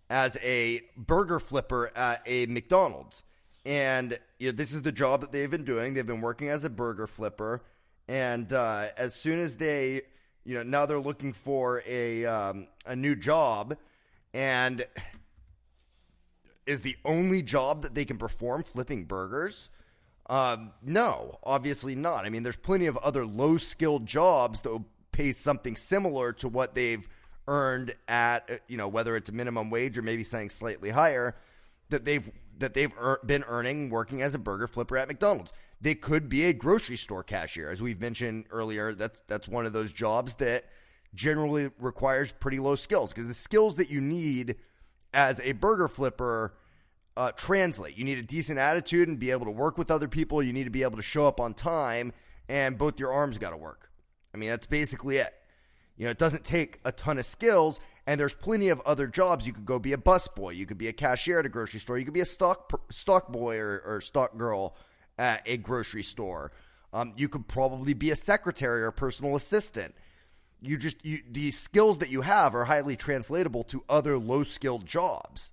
as 0.09 0.37
a 0.41 0.81
burger 0.95 1.39
flipper 1.39 1.91
at 1.95 2.21
a 2.25 2.45
McDonald's, 2.45 3.23
and 3.65 4.17
you 4.39 4.47
know 4.47 4.55
this 4.55 4.73
is 4.73 4.81
the 4.83 4.91
job 4.91 5.21
that 5.21 5.31
they've 5.31 5.51
been 5.51 5.65
doing. 5.65 5.93
They've 5.93 6.05
been 6.05 6.21
working 6.21 6.49
as 6.49 6.63
a 6.63 6.69
burger 6.69 7.07
flipper, 7.07 7.63
and 8.07 8.51
uh, 8.53 8.87
as 8.97 9.13
soon 9.13 9.39
as 9.39 9.57
they 9.57 10.01
you 10.45 10.55
know 10.55 10.63
now 10.63 10.85
they're 10.85 10.99
looking 10.99 11.33
for 11.33 11.83
a 11.85 12.25
um, 12.25 12.67
a 12.85 12.95
new 12.95 13.15
job, 13.17 13.75
and 14.33 14.85
is 16.65 16.81
the 16.81 16.95
only 17.03 17.41
job 17.41 17.81
that 17.81 17.95
they 17.95 18.05
can 18.05 18.17
perform 18.17 18.63
flipping 18.63 19.03
burgers. 19.03 19.69
Um, 20.31 20.71
no, 20.81 21.39
obviously 21.43 21.93
not. 21.93 22.25
I 22.25 22.29
mean, 22.29 22.43
there's 22.43 22.55
plenty 22.55 22.85
of 22.85 22.95
other 22.97 23.25
low 23.25 23.57
skilled 23.57 24.05
jobs 24.05 24.61
that 24.61 24.69
will 24.69 24.87
pay 25.11 25.33
something 25.33 25.75
similar 25.75 26.31
to 26.31 26.47
what 26.47 26.73
they've 26.73 27.05
earned 27.49 27.93
at 28.07 28.61
you 28.69 28.77
know 28.77 28.87
whether 28.87 29.17
it's 29.17 29.29
a 29.29 29.33
minimum 29.33 29.69
wage 29.69 29.97
or 29.97 30.01
maybe 30.01 30.23
something 30.23 30.49
slightly 30.49 30.89
higher 30.91 31.35
that 31.89 32.05
they've 32.05 32.31
that 32.59 32.73
they've 32.73 32.93
er- 32.97 33.19
been 33.25 33.43
earning 33.47 33.89
working 33.89 34.21
as 34.21 34.33
a 34.33 34.39
burger 34.39 34.67
flipper 34.67 34.95
at 34.95 35.09
McDonald's. 35.09 35.51
They 35.81 35.95
could 35.95 36.29
be 36.29 36.45
a 36.45 36.53
grocery 36.53 36.95
store 36.95 37.23
cashier, 37.23 37.69
as 37.69 37.81
we've 37.81 37.99
mentioned 37.99 38.45
earlier. 38.51 38.95
That's 38.95 39.21
that's 39.27 39.49
one 39.49 39.65
of 39.65 39.73
those 39.73 39.91
jobs 39.91 40.35
that 40.35 40.63
generally 41.13 41.71
requires 41.77 42.31
pretty 42.31 42.59
low 42.59 42.75
skills 42.75 43.11
because 43.11 43.27
the 43.27 43.33
skills 43.33 43.75
that 43.75 43.89
you 43.89 43.99
need 43.99 44.55
as 45.13 45.41
a 45.41 45.51
burger 45.51 45.89
flipper 45.89 46.53
uh, 47.17 47.31
translate. 47.33 47.97
You 47.97 48.03
need 48.03 48.17
a 48.17 48.23
decent 48.23 48.59
attitude 48.59 49.07
and 49.07 49.19
be 49.19 49.31
able 49.31 49.45
to 49.45 49.51
work 49.51 49.77
with 49.77 49.91
other 49.91 50.07
people. 50.07 50.41
You 50.41 50.53
need 50.53 50.65
to 50.65 50.69
be 50.69 50.83
able 50.83 50.97
to 50.97 51.03
show 51.03 51.27
up 51.27 51.39
on 51.39 51.53
time, 51.53 52.13
and 52.47 52.77
both 52.77 52.99
your 52.99 53.11
arms 53.11 53.37
got 53.37 53.51
to 53.51 53.57
work. 53.57 53.91
I 54.33 54.37
mean, 54.37 54.49
that's 54.49 54.67
basically 54.67 55.17
it. 55.17 55.33
You 55.97 56.05
know, 56.05 56.11
it 56.11 56.17
doesn't 56.17 56.45
take 56.45 56.79
a 56.85 56.91
ton 56.91 57.17
of 57.19 57.25
skills, 57.25 57.79
and 58.07 58.19
there's 58.19 58.33
plenty 58.33 58.69
of 58.69 58.81
other 58.81 59.07
jobs. 59.07 59.45
You 59.45 59.53
could 59.53 59.65
go 59.65 59.77
be 59.77 59.93
a 59.93 59.97
busboy, 59.97 60.55
you 60.55 60.65
could 60.65 60.77
be 60.77 60.87
a 60.87 60.93
cashier 60.93 61.39
at 61.39 61.45
a 61.45 61.49
grocery 61.49 61.79
store, 61.79 61.97
you 61.97 62.05
could 62.05 62.13
be 62.13 62.21
a 62.21 62.25
stock 62.25 62.71
stock 62.91 63.31
boy 63.31 63.57
or, 63.57 63.83
or 63.85 64.01
stock 64.01 64.37
girl 64.37 64.75
at 65.17 65.43
a 65.45 65.57
grocery 65.57 66.03
store. 66.03 66.51
Um, 66.93 67.13
you 67.15 67.29
could 67.29 67.47
probably 67.47 67.93
be 67.93 68.11
a 68.11 68.15
secretary 68.15 68.83
or 68.83 68.91
personal 68.91 69.35
assistant. 69.35 69.95
You 70.61 70.77
just 70.77 71.05
you, 71.05 71.19
the 71.29 71.51
skills 71.51 71.99
that 71.99 72.09
you 72.09 72.21
have 72.21 72.55
are 72.55 72.65
highly 72.65 72.95
translatable 72.95 73.63
to 73.65 73.83
other 73.89 74.17
low 74.17 74.43
skilled 74.43 74.85
jobs. 74.85 75.51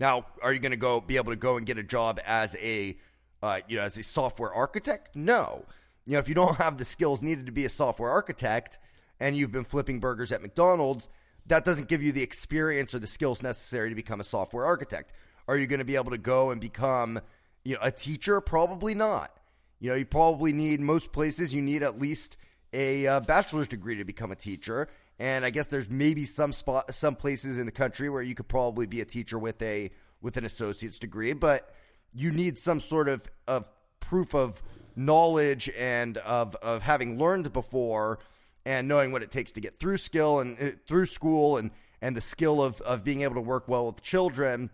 Now, 0.00 0.26
are 0.42 0.52
you 0.52 0.60
going 0.60 0.72
to 0.72 0.76
go 0.76 1.00
be 1.00 1.16
able 1.16 1.32
to 1.32 1.36
go 1.36 1.56
and 1.56 1.66
get 1.66 1.78
a 1.78 1.82
job 1.82 2.20
as 2.24 2.56
a 2.60 2.96
uh, 3.42 3.60
you 3.68 3.76
know 3.76 3.82
as 3.82 3.98
a 3.98 4.02
software 4.02 4.52
architect? 4.52 5.14
No. 5.14 5.64
You 6.06 6.14
know, 6.14 6.18
if 6.20 6.28
you 6.28 6.34
don't 6.34 6.56
have 6.56 6.78
the 6.78 6.84
skills 6.84 7.22
needed 7.22 7.46
to 7.46 7.52
be 7.52 7.64
a 7.64 7.70
software 7.70 8.10
architect 8.10 8.78
and 9.20 9.36
you've 9.36 9.52
been 9.52 9.64
flipping 9.64 10.00
burgers 10.00 10.32
at 10.32 10.40
McDonald's, 10.40 11.08
that 11.46 11.64
doesn't 11.64 11.88
give 11.88 12.02
you 12.02 12.12
the 12.12 12.22
experience 12.22 12.94
or 12.94 12.98
the 12.98 13.06
skills 13.06 13.42
necessary 13.42 13.90
to 13.90 13.94
become 13.94 14.20
a 14.20 14.24
software 14.24 14.64
architect. 14.64 15.12
Are 15.46 15.56
you 15.56 15.66
going 15.66 15.80
to 15.80 15.84
be 15.84 15.96
able 15.96 16.10
to 16.10 16.18
go 16.18 16.50
and 16.50 16.60
become, 16.60 17.20
you 17.64 17.74
know, 17.74 17.80
a 17.82 17.90
teacher? 17.90 18.40
Probably 18.40 18.94
not. 18.94 19.32
You 19.80 19.90
know, 19.90 19.96
you 19.96 20.06
probably 20.06 20.52
need 20.52 20.80
most 20.80 21.12
places 21.12 21.52
you 21.52 21.62
need 21.62 21.82
at 21.82 21.98
least 21.98 22.36
a 22.72 23.06
uh, 23.06 23.20
bachelor's 23.20 23.68
degree 23.68 23.96
to 23.96 24.04
become 24.04 24.30
a 24.30 24.36
teacher. 24.36 24.88
And 25.18 25.44
I 25.44 25.50
guess 25.50 25.66
there's 25.66 25.88
maybe 25.88 26.24
some 26.24 26.52
spot, 26.52 26.94
some 26.94 27.16
places 27.16 27.58
in 27.58 27.66
the 27.66 27.72
country 27.72 28.08
where 28.08 28.22
you 28.22 28.34
could 28.34 28.48
probably 28.48 28.86
be 28.86 29.00
a 29.00 29.04
teacher 29.04 29.38
with 29.38 29.60
a 29.62 29.90
with 30.20 30.36
an 30.36 30.44
associate's 30.44 30.98
degree, 30.98 31.32
but 31.32 31.74
you 32.12 32.30
need 32.30 32.58
some 32.58 32.80
sort 32.80 33.08
of 33.08 33.30
of 33.46 33.68
proof 34.00 34.34
of 34.34 34.62
knowledge 34.96 35.70
and 35.76 36.18
of 36.18 36.54
of 36.56 36.82
having 36.82 37.18
learned 37.18 37.52
before 37.52 38.18
and 38.64 38.88
knowing 38.88 39.12
what 39.12 39.22
it 39.22 39.30
takes 39.30 39.52
to 39.52 39.60
get 39.60 39.78
through 39.78 39.96
skill 39.96 40.40
and 40.40 40.60
uh, 40.60 40.70
through 40.86 41.06
school 41.06 41.56
and 41.56 41.70
and 42.00 42.16
the 42.16 42.20
skill 42.20 42.62
of 42.62 42.80
of 42.82 43.04
being 43.04 43.22
able 43.22 43.34
to 43.34 43.40
work 43.40 43.68
well 43.68 43.86
with 43.86 44.02
children 44.02 44.70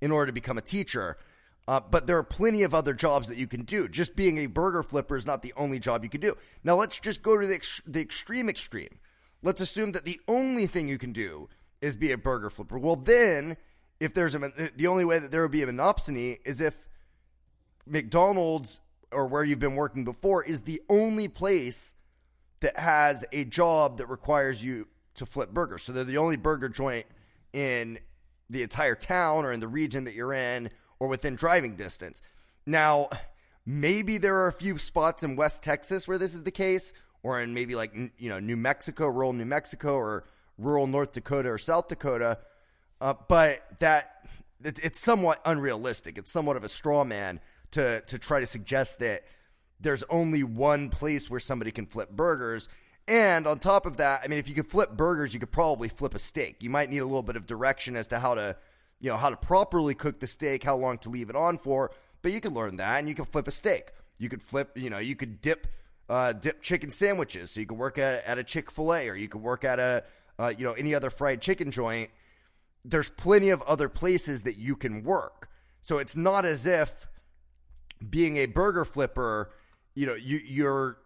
in 0.00 0.10
order 0.10 0.26
to 0.26 0.32
become 0.32 0.58
a 0.58 0.62
teacher. 0.62 1.16
Uh, 1.68 1.80
but 1.80 2.06
there 2.06 2.16
are 2.16 2.24
plenty 2.24 2.62
of 2.62 2.74
other 2.74 2.94
jobs 2.94 3.28
that 3.28 3.36
you 3.36 3.46
can 3.46 3.62
do. 3.62 3.88
Just 3.88 4.16
being 4.16 4.38
a 4.38 4.46
burger 4.46 4.82
flipper 4.82 5.16
is 5.16 5.26
not 5.26 5.42
the 5.42 5.52
only 5.54 5.78
job 5.78 6.02
you 6.02 6.08
can 6.08 6.22
do. 6.22 6.34
Now 6.64 6.76
let's 6.76 6.98
just 6.98 7.22
go 7.22 7.36
to 7.36 7.46
the 7.46 7.56
ex- 7.56 7.82
the 7.86 8.00
extreme 8.00 8.48
extreme. 8.48 8.98
Let's 9.42 9.60
assume 9.60 9.92
that 9.92 10.06
the 10.06 10.18
only 10.26 10.66
thing 10.66 10.88
you 10.88 10.96
can 10.96 11.12
do 11.12 11.50
is 11.82 11.94
be 11.94 12.10
a 12.10 12.16
burger 12.16 12.48
flipper. 12.48 12.78
Well, 12.78 12.96
then 12.96 13.58
if 14.00 14.14
there's 14.14 14.34
a 14.34 14.38
the 14.76 14.86
only 14.86 15.04
way 15.04 15.18
that 15.18 15.30
there 15.30 15.42
would 15.42 15.52
be 15.52 15.62
a 15.62 15.66
monopsony 15.66 16.38
is 16.46 16.62
if 16.62 16.74
McDonald's 17.84 18.80
or 19.12 19.26
where 19.26 19.44
you've 19.44 19.58
been 19.58 19.76
working 19.76 20.06
before 20.06 20.42
is 20.42 20.62
the 20.62 20.80
only 20.88 21.28
place 21.28 21.94
that 22.60 22.78
has 22.78 23.26
a 23.30 23.44
job 23.44 23.98
that 23.98 24.06
requires 24.06 24.64
you 24.64 24.88
to 25.16 25.26
flip 25.26 25.50
burgers. 25.50 25.82
So 25.82 25.92
they're 25.92 26.04
the 26.04 26.16
only 26.16 26.36
burger 26.38 26.70
joint 26.70 27.04
in 27.52 27.98
the 28.48 28.62
entire 28.62 28.94
town 28.94 29.44
or 29.44 29.52
in 29.52 29.60
the 29.60 29.68
region 29.68 30.04
that 30.04 30.14
you're 30.14 30.32
in 30.32 30.70
or 31.00 31.08
within 31.08 31.36
driving 31.36 31.76
distance. 31.76 32.22
Now, 32.66 33.08
maybe 33.64 34.18
there 34.18 34.36
are 34.36 34.48
a 34.48 34.52
few 34.52 34.78
spots 34.78 35.22
in 35.22 35.36
West 35.36 35.62
Texas 35.62 36.06
where 36.06 36.18
this 36.18 36.34
is 36.34 36.42
the 36.42 36.50
case 36.50 36.92
or 37.22 37.40
in 37.40 37.54
maybe 37.54 37.74
like 37.74 37.94
you 37.94 38.28
know 38.28 38.38
New 38.38 38.56
Mexico, 38.56 39.08
rural 39.08 39.32
New 39.32 39.44
Mexico 39.44 39.94
or 39.94 40.24
rural 40.56 40.86
North 40.86 41.12
Dakota 41.12 41.48
or 41.50 41.58
South 41.58 41.88
Dakota. 41.88 42.38
Uh, 43.00 43.14
but 43.28 43.62
that 43.78 44.26
it, 44.64 44.78
it's 44.82 44.98
somewhat 44.98 45.40
unrealistic. 45.44 46.18
It's 46.18 46.30
somewhat 46.30 46.56
of 46.56 46.64
a 46.64 46.68
straw 46.68 47.04
man 47.04 47.40
to 47.72 48.00
to 48.02 48.18
try 48.18 48.40
to 48.40 48.46
suggest 48.46 48.98
that 49.00 49.22
there's 49.80 50.02
only 50.10 50.42
one 50.42 50.88
place 50.88 51.30
where 51.30 51.40
somebody 51.40 51.70
can 51.70 51.86
flip 51.86 52.10
burgers. 52.10 52.68
And 53.06 53.46
on 53.46 53.58
top 53.58 53.86
of 53.86 53.98
that, 53.98 54.20
I 54.22 54.28
mean, 54.28 54.38
if 54.38 54.48
you 54.48 54.54
could 54.54 54.68
flip 54.68 54.96
burgers, 54.96 55.32
you 55.32 55.40
could 55.40 55.50
probably 55.50 55.88
flip 55.88 56.14
a 56.14 56.18
steak. 56.18 56.62
You 56.62 56.68
might 56.68 56.90
need 56.90 56.98
a 56.98 57.06
little 57.06 57.22
bit 57.22 57.36
of 57.36 57.46
direction 57.46 57.96
as 57.96 58.08
to 58.08 58.18
how 58.18 58.34
to, 58.34 58.56
you 59.00 59.10
know, 59.10 59.16
how 59.16 59.30
to 59.30 59.36
properly 59.36 59.94
cook 59.94 60.20
the 60.20 60.26
steak, 60.26 60.64
how 60.64 60.76
long 60.76 60.98
to 60.98 61.08
leave 61.08 61.30
it 61.30 61.36
on 61.36 61.58
for. 61.58 61.90
But 62.22 62.32
you 62.32 62.40
can 62.40 62.54
learn 62.54 62.76
that, 62.76 62.98
and 62.98 63.08
you 63.08 63.14
can 63.14 63.24
flip 63.24 63.46
a 63.46 63.50
steak. 63.50 63.92
You 64.18 64.28
could 64.28 64.42
flip, 64.42 64.76
you 64.76 64.90
know, 64.90 64.98
you 64.98 65.14
could 65.14 65.40
dip, 65.40 65.68
uh, 66.08 66.32
dip 66.32 66.62
chicken 66.62 66.90
sandwiches. 66.90 67.52
So 67.52 67.60
you 67.60 67.66
could 67.66 67.78
work 67.78 67.98
at, 67.98 68.24
at 68.24 68.38
a 68.38 68.44
Chick 68.44 68.70
Fil 68.70 68.92
A, 68.92 69.08
or 69.08 69.14
you 69.14 69.28
could 69.28 69.42
work 69.42 69.64
at 69.64 69.78
a, 69.78 70.04
uh, 70.38 70.52
you 70.56 70.64
know, 70.64 70.72
any 70.72 70.94
other 70.94 71.10
fried 71.10 71.40
chicken 71.40 71.70
joint. 71.70 72.10
There's 72.84 73.08
plenty 73.08 73.50
of 73.50 73.62
other 73.62 73.88
places 73.88 74.42
that 74.42 74.56
you 74.56 74.74
can 74.74 75.04
work. 75.04 75.48
So 75.82 75.98
it's 75.98 76.16
not 76.16 76.44
as 76.44 76.66
if 76.66 77.08
being 78.08 78.36
a 78.36 78.46
burger 78.46 78.84
flipper, 78.84 79.50
you 79.94 80.06
know, 80.06 80.14
you 80.14 80.38
you're 80.44 80.98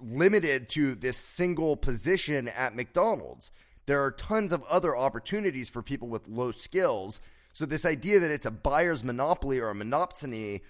limited 0.00 0.68
to 0.68 0.94
this 0.94 1.16
single 1.16 1.76
position 1.76 2.48
at 2.48 2.74
McDonald's. 2.74 3.50
There 3.86 4.02
are 4.02 4.10
tons 4.10 4.52
of 4.52 4.64
other 4.64 4.96
opportunities 4.96 5.68
for 5.68 5.82
people 5.82 6.08
with 6.08 6.28
low 6.28 6.50
skills. 6.50 7.20
So 7.52 7.66
this 7.66 7.84
idea 7.84 8.20
that 8.20 8.30
it's 8.30 8.46
a 8.46 8.50
buyer's 8.50 9.04
monopoly 9.04 9.58
or 9.60 9.70
a 9.70 9.74
monopsony, 9.74 10.62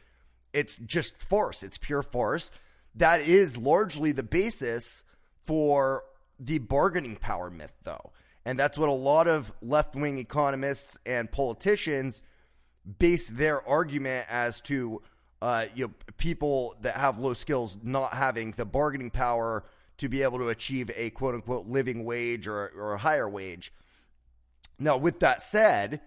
it's 0.52 0.78
just 0.78 1.16
farce. 1.16 1.62
It's 1.62 1.78
pure 1.78 2.02
farce. 2.02 2.50
That 2.94 3.20
is 3.20 3.56
largely 3.56 4.12
the 4.12 4.22
basis 4.22 5.04
for 5.44 6.04
the 6.38 6.58
bargaining 6.58 7.16
power 7.16 7.50
myth, 7.50 7.74
though. 7.84 8.12
And 8.44 8.58
that's 8.58 8.76
what 8.76 8.88
a 8.88 8.92
lot 8.92 9.26
of 9.26 9.52
left 9.62 9.94
wing 9.94 10.18
economists 10.18 10.98
and 11.06 11.30
politicians 11.30 12.22
base 12.98 13.28
their 13.28 13.66
argument 13.66 14.26
as 14.28 14.60
to 14.62 15.02
uh, 15.40 15.66
you 15.74 15.86
know, 15.86 15.92
people 16.16 16.74
that 16.80 16.96
have 16.96 17.18
low 17.18 17.34
skills 17.34 17.78
not 17.82 18.14
having 18.14 18.52
the 18.52 18.64
bargaining 18.64 19.10
power 19.10 19.64
to 19.98 20.08
be 20.08 20.22
able 20.22 20.38
to 20.38 20.48
achieve 20.48 20.90
a 20.96 21.10
quote 21.10 21.34
unquote 21.34 21.66
living 21.66 22.04
wage 22.04 22.46
or, 22.46 22.72
or 22.76 22.94
a 22.94 22.98
higher 22.98 23.28
wage. 23.28 23.72
Now, 24.78 24.96
with 24.96 25.20
that 25.20 25.40
said, 25.40 26.00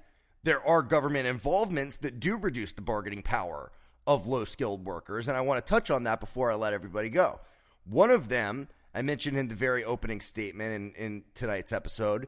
there 0.44 0.66
are 0.66 0.82
government 0.82 1.28
involvements 1.28 1.98
that 1.98 2.20
do 2.20 2.38
reduce 2.38 2.74
the 2.74 2.82
bargaining 2.82 3.22
power 3.22 3.72
of 4.06 4.28
low 4.28 4.46
skilled 4.46 4.86
workers. 4.86 5.28
And 5.28 5.38
I 5.38 5.42
want 5.42 5.64
to 5.64 5.70
touch 5.70 5.92
on 5.92 6.04
that 6.04 6.20
before 6.20 6.52
I 6.52 6.56
let 6.56 6.74
everybody 6.74 7.10
go. 7.10 7.40
One 7.86 8.10
of 8.10 8.30
them, 8.30 8.68
I 8.94 9.02
mentioned 9.02 9.38
in 9.38 9.48
the 9.48 9.56
very 9.56 9.84
opening 9.84 10.22
statement 10.22 10.74
in, 10.74 11.06
in 11.06 11.24
tonight's 11.34 11.72
episode, 11.72 12.28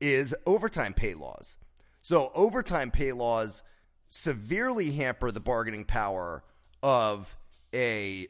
is 0.00 0.34
overtime 0.46 0.94
pay 0.94 1.14
laws. 1.14 1.56
So, 2.02 2.30
overtime 2.34 2.90
pay 2.90 3.12
laws 3.12 3.62
severely 4.08 4.92
hamper 4.92 5.30
the 5.30 5.40
bargaining 5.40 5.84
power 5.84 6.44
of 6.82 7.36
a 7.74 8.28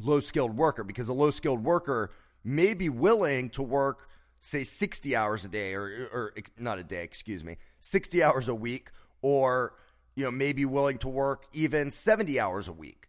low 0.00 0.20
skilled 0.20 0.56
worker 0.56 0.84
because 0.84 1.08
a 1.08 1.12
low 1.12 1.30
skilled 1.30 1.64
worker 1.64 2.10
may 2.44 2.74
be 2.74 2.88
willing 2.88 3.50
to 3.50 3.62
work 3.62 4.08
say 4.40 4.62
60 4.62 5.16
hours 5.16 5.44
a 5.44 5.48
day 5.48 5.74
or, 5.74 6.08
or 6.12 6.34
not 6.58 6.78
a 6.78 6.84
day 6.84 7.02
excuse 7.02 7.42
me 7.42 7.56
60 7.80 8.22
hours 8.22 8.48
a 8.48 8.54
week 8.54 8.90
or 9.22 9.74
you 10.14 10.24
know 10.24 10.30
maybe 10.30 10.64
willing 10.64 10.98
to 10.98 11.08
work 11.08 11.44
even 11.52 11.90
70 11.90 12.40
hours 12.40 12.68
a 12.68 12.72
week. 12.72 13.08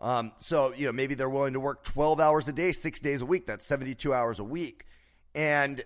Um, 0.00 0.32
so 0.38 0.72
you 0.74 0.86
know 0.86 0.92
maybe 0.92 1.14
they're 1.14 1.30
willing 1.30 1.52
to 1.52 1.60
work 1.60 1.84
12 1.84 2.20
hours 2.20 2.48
a 2.48 2.52
day 2.52 2.72
six 2.72 3.00
days 3.00 3.20
a 3.20 3.26
week 3.26 3.46
that's 3.46 3.66
72 3.66 4.12
hours 4.12 4.38
a 4.38 4.44
week. 4.44 4.86
And 5.34 5.84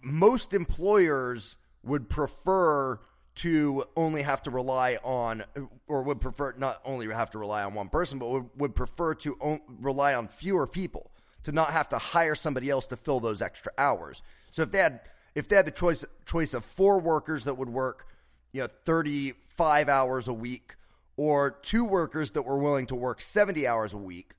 most 0.00 0.54
employers 0.54 1.56
would 1.84 2.08
prefer 2.08 2.98
to 3.34 3.84
only 3.96 4.22
have 4.22 4.42
to 4.42 4.50
rely 4.50 4.98
on, 5.02 5.44
or 5.86 6.02
would 6.02 6.20
prefer 6.20 6.54
not 6.58 6.80
only 6.84 7.08
have 7.08 7.30
to 7.30 7.38
rely 7.38 7.62
on 7.62 7.74
one 7.74 7.88
person, 7.88 8.18
but 8.18 8.28
would, 8.28 8.50
would 8.56 8.74
prefer 8.74 9.14
to 9.14 9.36
on, 9.40 9.60
rely 9.80 10.14
on 10.14 10.28
fewer 10.28 10.66
people 10.66 11.10
to 11.44 11.52
not 11.52 11.70
have 11.70 11.88
to 11.88 11.98
hire 11.98 12.34
somebody 12.34 12.70
else 12.70 12.86
to 12.88 12.96
fill 12.96 13.20
those 13.20 13.42
extra 13.42 13.72
hours. 13.78 14.22
So 14.50 14.62
if 14.62 14.70
they 14.70 14.78
had 14.78 15.00
if 15.34 15.48
they 15.48 15.56
had 15.56 15.66
the 15.66 15.70
choice 15.70 16.04
choice 16.26 16.54
of 16.54 16.64
four 16.64 16.98
workers 16.98 17.44
that 17.44 17.54
would 17.54 17.70
work, 17.70 18.06
you 18.52 18.60
know, 18.60 18.68
35 18.84 19.88
hours 19.88 20.28
a 20.28 20.32
week 20.32 20.74
or 21.16 21.50
two 21.50 21.84
workers 21.84 22.32
that 22.32 22.42
were 22.42 22.58
willing 22.58 22.86
to 22.86 22.94
work 22.94 23.20
70 23.20 23.66
hours 23.66 23.92
a 23.92 23.98
week, 23.98 24.34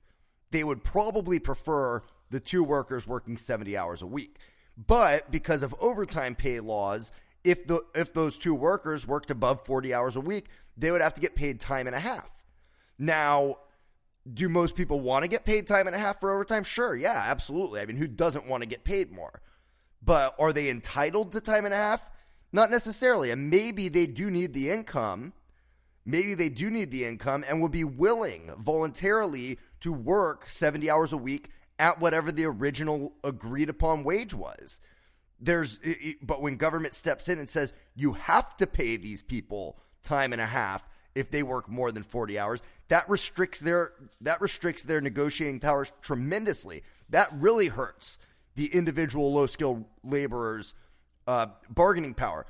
they 0.50 0.62
would 0.62 0.84
probably 0.84 1.38
prefer 1.38 2.02
the 2.30 2.40
two 2.40 2.62
workers 2.62 3.06
working 3.06 3.36
70 3.36 3.76
hours 3.76 4.02
a 4.02 4.06
week. 4.06 4.38
But 4.76 5.30
because 5.30 5.62
of 5.62 5.74
overtime 5.80 6.34
pay 6.34 6.60
laws 6.60 7.12
if 7.44 7.66
the 7.66 7.82
if 7.94 8.12
those 8.12 8.36
two 8.36 8.54
workers 8.54 9.06
worked 9.06 9.30
above 9.30 9.64
40 9.64 9.94
hours 9.94 10.16
a 10.16 10.20
week, 10.20 10.46
they 10.76 10.90
would 10.90 11.02
have 11.02 11.14
to 11.14 11.20
get 11.20 11.36
paid 11.36 11.60
time 11.60 11.86
and 11.86 11.94
a 11.94 12.00
half. 12.00 12.32
Now, 12.98 13.58
do 14.32 14.48
most 14.48 14.76
people 14.76 15.00
want 15.00 15.24
to 15.24 15.28
get 15.28 15.44
paid 15.44 15.66
time 15.66 15.86
and 15.86 15.94
a 15.94 15.98
half 15.98 16.20
for 16.20 16.32
overtime? 16.32 16.64
Sure, 16.64 16.96
yeah, 16.96 17.22
absolutely. 17.26 17.80
I 17.80 17.86
mean, 17.86 17.96
who 17.96 18.06
doesn't 18.06 18.46
want 18.46 18.62
to 18.62 18.68
get 18.68 18.84
paid 18.84 19.12
more? 19.12 19.42
But 20.02 20.34
are 20.38 20.52
they 20.52 20.68
entitled 20.68 21.32
to 21.32 21.40
time 21.40 21.64
and 21.64 21.74
a 21.74 21.78
half? 21.78 22.10
Not 22.52 22.70
necessarily. 22.70 23.30
And 23.30 23.50
maybe 23.50 23.88
they 23.88 24.06
do 24.06 24.30
need 24.30 24.52
the 24.52 24.70
income. 24.70 25.32
Maybe 26.06 26.34
they 26.34 26.48
do 26.48 26.70
need 26.70 26.90
the 26.90 27.04
income 27.04 27.44
and 27.48 27.60
would 27.60 27.72
be 27.72 27.84
willing 27.84 28.52
voluntarily 28.58 29.58
to 29.80 29.92
work 29.92 30.48
70 30.48 30.90
hours 30.90 31.12
a 31.12 31.18
week 31.18 31.50
at 31.78 32.00
whatever 32.00 32.30
the 32.30 32.44
original 32.44 33.14
agreed 33.24 33.68
upon 33.68 34.04
wage 34.04 34.34
was 34.34 34.78
there's 35.40 35.78
but 36.22 36.40
when 36.40 36.56
government 36.56 36.94
steps 36.94 37.28
in 37.28 37.38
and 37.38 37.50
says 37.50 37.72
you 37.94 38.12
have 38.12 38.56
to 38.56 38.66
pay 38.66 38.96
these 38.96 39.22
people 39.22 39.78
time 40.02 40.32
and 40.32 40.40
a 40.40 40.46
half 40.46 40.86
if 41.14 41.30
they 41.30 41.42
work 41.42 41.68
more 41.68 41.92
than 41.92 42.02
40 42.02 42.38
hours 42.38 42.62
that 42.88 43.08
restricts 43.08 43.60
their 43.60 43.92
that 44.20 44.40
restricts 44.40 44.82
their 44.82 45.00
negotiating 45.00 45.60
powers 45.60 45.92
tremendously. 46.02 46.82
That 47.10 47.28
really 47.32 47.68
hurts 47.68 48.18
the 48.54 48.66
individual 48.66 49.32
low 49.32 49.46
skilled 49.46 49.84
laborers 50.02 50.74
uh, 51.26 51.46
bargaining 51.70 52.14
power. 52.14 52.46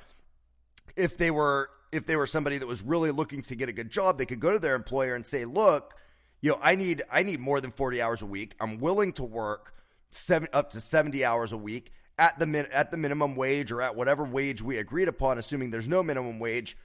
If 0.96 1.16
they 1.16 1.30
were 1.30 1.70
if 1.92 2.06
they 2.06 2.16
were 2.16 2.26
somebody 2.26 2.58
that 2.58 2.66
was 2.66 2.82
really 2.82 3.12
looking 3.12 3.42
to 3.42 3.54
get 3.54 3.68
a 3.68 3.72
good 3.72 3.90
job 3.90 4.18
they 4.18 4.26
could 4.26 4.40
go 4.40 4.50
to 4.50 4.58
their 4.58 4.74
employer 4.74 5.14
and 5.14 5.24
say 5.24 5.44
look 5.44 5.94
you 6.40 6.50
know 6.50 6.58
i 6.60 6.74
need 6.74 7.04
i 7.08 7.22
need 7.22 7.38
more 7.38 7.60
than 7.60 7.70
40 7.70 8.02
hours 8.02 8.22
a 8.22 8.26
week. 8.26 8.54
I'm 8.60 8.78
willing 8.78 9.12
to 9.14 9.24
work 9.24 9.74
seven 10.10 10.48
up 10.52 10.70
to 10.70 10.80
70 10.80 11.24
hours 11.24 11.52
a 11.52 11.56
week 11.56 11.92
at 12.18 12.38
the 12.38 12.46
min- 12.46 12.68
at 12.72 12.90
the 12.90 12.96
minimum 12.96 13.36
wage 13.36 13.72
or 13.72 13.82
at 13.82 13.96
whatever 13.96 14.24
wage 14.24 14.62
we 14.62 14.78
agreed 14.78 15.08
upon, 15.08 15.38
assuming 15.38 15.70
there's 15.70 15.88
no 15.88 16.02
minimum 16.02 16.38
wage, 16.38 16.76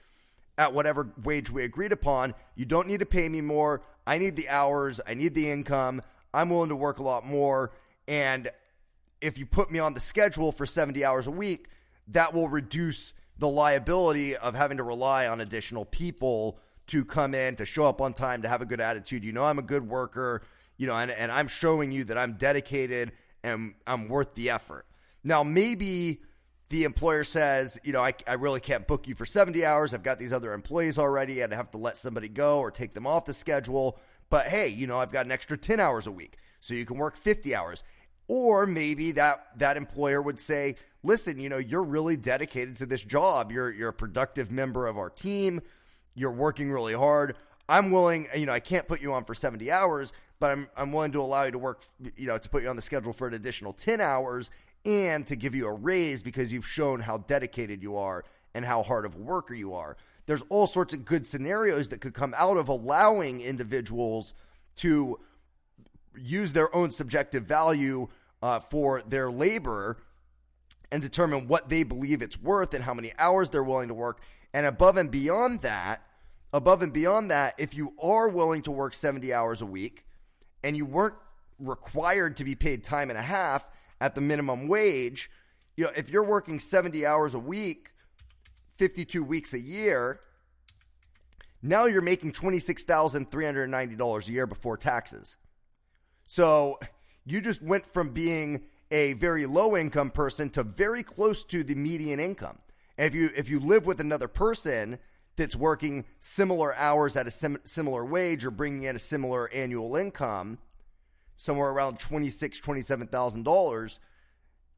at 0.58 0.72
whatever 0.72 1.12
wage 1.22 1.50
we 1.50 1.64
agreed 1.64 1.92
upon. 1.92 2.34
You 2.54 2.64
don't 2.64 2.88
need 2.88 3.00
to 3.00 3.06
pay 3.06 3.28
me 3.28 3.40
more. 3.40 3.82
I 4.06 4.18
need 4.18 4.36
the 4.36 4.48
hours. 4.48 5.00
I 5.06 5.14
need 5.14 5.34
the 5.34 5.50
income. 5.50 6.02
I'm 6.34 6.50
willing 6.50 6.68
to 6.68 6.76
work 6.76 6.98
a 6.98 7.02
lot 7.02 7.24
more. 7.24 7.72
And 8.08 8.50
if 9.20 9.38
you 9.38 9.46
put 9.46 9.70
me 9.70 9.78
on 9.78 9.94
the 9.94 10.00
schedule 10.00 10.52
for 10.52 10.66
70 10.66 11.04
hours 11.04 11.26
a 11.26 11.30
week, 11.30 11.68
that 12.08 12.34
will 12.34 12.48
reduce 12.48 13.12
the 13.38 13.48
liability 13.48 14.36
of 14.36 14.54
having 14.54 14.76
to 14.76 14.82
rely 14.82 15.26
on 15.26 15.40
additional 15.40 15.84
people 15.84 16.58
to 16.88 17.04
come 17.04 17.34
in, 17.34 17.56
to 17.56 17.64
show 17.64 17.84
up 17.84 18.00
on 18.00 18.12
time, 18.12 18.42
to 18.42 18.48
have 18.48 18.60
a 18.60 18.66
good 18.66 18.80
attitude. 18.80 19.24
You 19.24 19.32
know, 19.32 19.44
I'm 19.44 19.58
a 19.58 19.62
good 19.62 19.88
worker, 19.88 20.42
you 20.76 20.86
know, 20.86 20.94
and, 20.94 21.10
and 21.10 21.30
I'm 21.30 21.48
showing 21.48 21.92
you 21.92 22.04
that 22.04 22.18
I'm 22.18 22.34
dedicated 22.34 23.12
and 23.42 23.74
I'm 23.86 24.08
worth 24.08 24.34
the 24.34 24.50
effort. 24.50 24.86
Now, 25.22 25.42
maybe 25.42 26.20
the 26.70 26.84
employer 26.84 27.24
says, 27.24 27.78
you 27.82 27.92
know, 27.92 28.02
I, 28.02 28.14
I 28.26 28.34
really 28.34 28.60
can't 28.60 28.86
book 28.86 29.08
you 29.08 29.14
for 29.14 29.26
70 29.26 29.64
hours. 29.64 29.92
I've 29.92 30.04
got 30.04 30.18
these 30.18 30.32
other 30.32 30.52
employees 30.52 30.98
already. 30.98 31.40
And 31.40 31.52
I'd 31.52 31.56
have 31.56 31.72
to 31.72 31.78
let 31.78 31.96
somebody 31.96 32.28
go 32.28 32.60
or 32.60 32.70
take 32.70 32.94
them 32.94 33.06
off 33.06 33.24
the 33.24 33.34
schedule. 33.34 33.98
But 34.30 34.46
hey, 34.46 34.68
you 34.68 34.86
know, 34.86 34.98
I've 34.98 35.12
got 35.12 35.26
an 35.26 35.32
extra 35.32 35.58
10 35.58 35.80
hours 35.80 36.06
a 36.06 36.12
week. 36.12 36.36
So 36.60 36.74
you 36.74 36.86
can 36.86 36.96
work 36.96 37.16
50 37.16 37.54
hours. 37.54 37.82
Or 38.28 38.64
maybe 38.64 39.10
that 39.12 39.46
that 39.56 39.76
employer 39.76 40.22
would 40.22 40.38
say, 40.38 40.76
"Listen, 41.02 41.40
you 41.40 41.48
know, 41.48 41.58
you're 41.58 41.82
really 41.82 42.16
dedicated 42.16 42.76
to 42.76 42.86
this 42.86 43.02
job. 43.02 43.50
You're 43.50 43.72
you're 43.72 43.88
a 43.88 43.92
productive 43.92 44.52
member 44.52 44.86
of 44.86 44.96
our 44.96 45.10
team. 45.10 45.60
You're 46.14 46.30
working 46.30 46.70
really 46.70 46.94
hard. 46.94 47.36
I'm 47.68 47.90
willing, 47.90 48.28
you 48.36 48.46
know, 48.46 48.52
I 48.52 48.60
can't 48.60 48.86
put 48.86 49.00
you 49.00 49.12
on 49.14 49.24
for 49.24 49.34
70 49.34 49.72
hours, 49.72 50.12
but 50.38 50.52
I'm 50.52 50.68
I'm 50.76 50.92
willing 50.92 51.10
to 51.12 51.20
allow 51.20 51.42
you 51.42 51.50
to 51.50 51.58
work, 51.58 51.82
you 52.16 52.28
know, 52.28 52.38
to 52.38 52.48
put 52.48 52.62
you 52.62 52.68
on 52.68 52.76
the 52.76 52.82
schedule 52.82 53.12
for 53.12 53.26
an 53.26 53.34
additional 53.34 53.72
10 53.72 54.00
hours 54.00 54.50
and 54.84 55.26
to 55.26 55.36
give 55.36 55.54
you 55.54 55.66
a 55.66 55.72
raise 55.72 56.22
because 56.22 56.52
you've 56.52 56.66
shown 56.66 57.00
how 57.00 57.18
dedicated 57.18 57.82
you 57.82 57.96
are 57.96 58.24
and 58.54 58.64
how 58.64 58.82
hard 58.82 59.04
of 59.04 59.14
a 59.16 59.20
worker 59.20 59.54
you 59.54 59.74
are." 59.74 59.96
There's 60.26 60.42
all 60.48 60.66
sorts 60.66 60.94
of 60.94 61.04
good 61.04 61.26
scenarios 61.26 61.88
that 61.88 62.00
could 62.00 62.14
come 62.14 62.34
out 62.36 62.56
of 62.56 62.68
allowing 62.68 63.40
individuals 63.40 64.34
to 64.76 65.18
use 66.16 66.52
their 66.52 66.74
own 66.74 66.90
subjective 66.90 67.44
value 67.44 68.08
uh, 68.42 68.60
for 68.60 69.02
their 69.02 69.30
labor 69.30 69.98
and 70.92 71.02
determine 71.02 71.46
what 71.46 71.68
they 71.68 71.82
believe 71.82 72.22
it's 72.22 72.40
worth 72.40 72.74
and 72.74 72.84
how 72.84 72.94
many 72.94 73.12
hours 73.18 73.50
they're 73.50 73.64
willing 73.64 73.88
to 73.88 73.94
work. 73.94 74.20
And 74.52 74.66
above 74.66 74.96
and 74.96 75.10
beyond 75.10 75.62
that, 75.62 76.02
above 76.52 76.82
and 76.82 76.92
beyond 76.92 77.30
that, 77.30 77.54
if 77.58 77.74
you 77.74 77.94
are 78.02 78.28
willing 78.28 78.62
to 78.62 78.70
work 78.70 78.94
70 78.94 79.32
hours 79.32 79.60
a 79.60 79.66
week 79.66 80.04
and 80.64 80.76
you 80.76 80.84
weren't 80.84 81.14
required 81.58 82.36
to 82.38 82.44
be 82.44 82.54
paid 82.54 82.82
time 82.82 83.10
and 83.10 83.18
a 83.18 83.22
half 83.22 83.68
at 84.00 84.14
the 84.14 84.20
minimum 84.20 84.68
wage, 84.68 85.30
you 85.76 85.84
know, 85.84 85.90
if 85.96 86.10
you're 86.10 86.24
working 86.24 86.60
70 86.60 87.06
hours 87.06 87.34
a 87.34 87.38
week, 87.38 87.90
52 88.76 89.22
weeks 89.22 89.52
a 89.54 89.60
year, 89.60 90.20
now 91.62 91.84
you're 91.84 92.02
making 92.02 92.32
$26,390 92.32 94.28
a 94.28 94.32
year 94.32 94.46
before 94.46 94.76
taxes. 94.76 95.36
So 96.24 96.78
you 97.24 97.40
just 97.40 97.62
went 97.62 97.86
from 97.86 98.10
being 98.10 98.62
a 98.90 99.12
very 99.14 99.46
low 99.46 99.76
income 99.76 100.10
person 100.10 100.50
to 100.50 100.62
very 100.62 101.02
close 101.02 101.44
to 101.44 101.62
the 101.62 101.74
median 101.74 102.20
income. 102.20 102.58
And 102.96 103.06
if 103.06 103.14
you 103.14 103.30
if 103.36 103.48
you 103.48 103.60
live 103.60 103.86
with 103.86 104.00
another 104.00 104.28
person 104.28 104.98
that's 105.36 105.56
working 105.56 106.04
similar 106.18 106.74
hours 106.76 107.16
at 107.16 107.26
a 107.26 107.30
sim- 107.30 107.60
similar 107.64 108.04
wage 108.04 108.44
or 108.44 108.50
bringing 108.50 108.82
in 108.82 108.96
a 108.96 108.98
similar 108.98 109.50
annual 109.52 109.96
income, 109.96 110.58
somewhere 111.40 111.70
around 111.70 111.98
twenty 111.98 112.28
six, 112.28 112.60
twenty 112.60 112.82
seven 112.82 113.06
thousand 113.06 113.44
dollars, 113.44 114.00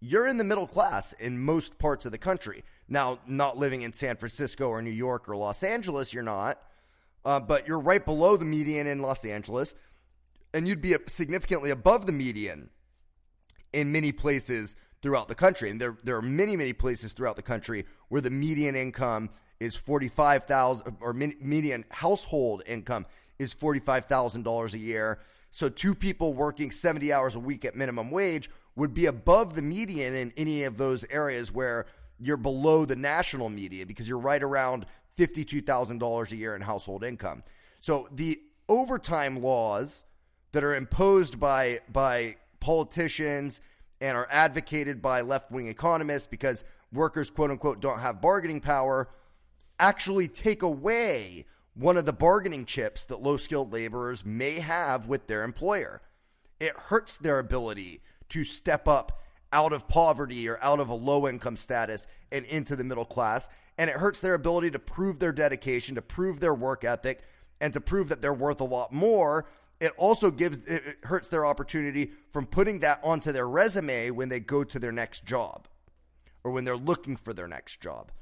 you're 0.01 0.27
in 0.27 0.37
the 0.37 0.44
middle 0.44 0.66
class 0.66 1.12
in 1.14 1.38
most 1.38 1.79
parts 1.79 2.07
of 2.07 2.12
the 2.12 2.18
country. 2.18 2.64
Now, 2.88 3.18
not 3.27 3.57
living 3.57 3.83
in 3.83 3.92
San 3.92 4.16
Francisco 4.16 4.68
or 4.68 4.83
New 4.83 4.90
York 4.90 5.29
or 5.29 5.37
Los 5.37 5.62
Angeles, 5.62 6.12
you're 6.12 6.22
not, 6.22 6.61
uh, 7.25 7.40
but 7.40 7.66
you're 7.66 7.81
right 7.81 8.05
below 8.05 8.37
the 8.37 8.44
median 8.44 8.87
in 8.87 9.01
Los 9.01 9.25
Angeles 9.25 9.75
and 10.55 10.68
you'd 10.68 10.81
be 10.81 10.94
significantly 11.07 11.70
above 11.70 12.07
the 12.07 12.12
median 12.12 12.70
in 13.72 13.90
many 13.90 14.12
places 14.12 14.77
throughout 15.01 15.29
the 15.29 15.35
country. 15.35 15.70
And 15.70 15.81
there, 15.81 15.96
there 16.05 16.16
are 16.16 16.22
many, 16.22 16.57
many 16.57 16.72
places 16.72 17.12
throughout 17.12 17.37
the 17.37 17.42
country 17.42 17.87
where 18.09 18.20
the 18.20 18.31
median 18.31 18.77
income 18.77 19.31
is 19.61 19.75
45,000 19.77 20.98
or 21.01 21.12
median 21.12 21.85
household 21.90 22.62
income 22.66 23.07
is 23.38 23.55
$45,000 23.55 24.72
a 24.72 24.79
year. 24.79 25.20
So 25.53 25.69
two 25.69 25.95
people 25.95 26.33
working 26.33 26.71
70 26.71 27.12
hours 27.12 27.35
a 27.35 27.38
week 27.38 27.65
at 27.65 27.77
minimum 27.77 28.11
wage 28.11 28.51
would 28.75 28.95
be 28.95 29.07
above 29.07 29.55
the 29.55 29.62
median 29.62 30.15
in 30.15 30.33
any 30.37 30.65
of 30.65 30.79
those 30.79 31.05
areas 31.11 31.53
where 31.53 31.87
you're 32.19 32.38
below 32.38 32.87
the 32.87 32.97
national 32.97 33.51
median 33.51 33.87
because 33.87 34.09
you're 34.09 34.19
right 34.19 34.43
around 34.43 34.87
$52,000 35.19 36.33
a 36.33 36.37
year 36.37 36.57
in 36.57 36.62
household 36.62 37.05
income. 37.05 37.43
So 37.81 38.09
the 38.11 38.41
overtime 38.69 39.43
laws 39.43 40.05
that 40.53 40.65
are 40.65 40.75
imposed 40.75 41.38
by 41.38 41.81
by 41.91 42.37
politicians 42.61 43.61
and 44.01 44.17
are 44.17 44.29
advocated 44.31 45.03
by 45.03 45.21
left 45.21 45.51
wing 45.51 45.67
economists 45.67 46.27
because 46.27 46.65
workers, 46.93 47.31
quote 47.31 47.51
unquote, 47.51 47.81
don't 47.81 48.01
have 48.01 48.23
bargaining 48.23 48.61
power, 48.61 49.09
actually 49.79 50.29
take 50.29 50.62
away 50.62 51.45
one 51.75 51.97
of 51.97 52.07
the 52.07 52.13
bargaining 52.13 52.65
chips 52.65 53.05
that 53.05 53.23
low 53.23 53.37
skilled 53.37 53.73
laborers 53.73 54.25
may 54.25 54.61
have 54.61 55.07
with 55.07 55.27
their 55.27 55.43
employer. 55.43 56.03
It 56.61 56.77
hurts 56.77 57.17
their 57.17 57.39
ability 57.39 58.03
to 58.29 58.45
step 58.45 58.87
up 58.87 59.21
out 59.53 59.73
of 59.73 59.89
poverty 59.89 60.49
or 60.49 60.59
out 60.63 60.81
of 60.81 60.89
a 60.89 60.95
low 60.95 61.29
income 61.29 61.57
status 61.57 62.07
and 62.31 62.45
into 62.47 62.77
the 62.77 62.85
middle 62.85 63.05
class. 63.05 63.49
And 63.79 63.91
it 63.91 63.97
hurts 63.97 64.21
their 64.21 64.35
ability 64.35 64.71
to 64.73 64.79
prove 64.79 65.19
their 65.19 65.33
dedication, 65.33 65.95
to 65.95 66.03
prove 66.03 66.41
their 66.41 66.55
work 66.55 66.85
ethic, 66.85 67.23
and 67.61 67.73
to 67.73 67.81
prove 67.81 68.09
that 68.09 68.21
they're 68.21 68.35
worth 68.35 68.61
a 68.61 68.65
lot 68.65 68.93
more 68.93 69.47
it 69.83 69.93
also 69.97 70.31
gives 70.31 70.59
it 70.59 70.99
hurts 71.03 71.27
their 71.27 71.45
opportunity 71.45 72.13
from 72.33 72.47
putting 72.47 72.79
that 72.79 73.01
onto 73.03 73.33
their 73.33 73.49
resume 73.49 74.11
when 74.11 74.29
they 74.29 74.39
go 74.39 74.63
to 74.63 74.79
their 74.79 74.93
next 74.93 75.25
job 75.25 75.67
or 76.45 76.53
when 76.53 76.65
they're 76.65 76.77
looking 76.77 77.17
for 77.17 77.35
their 77.35 77.49
next 77.49 77.81
job. 77.81 78.13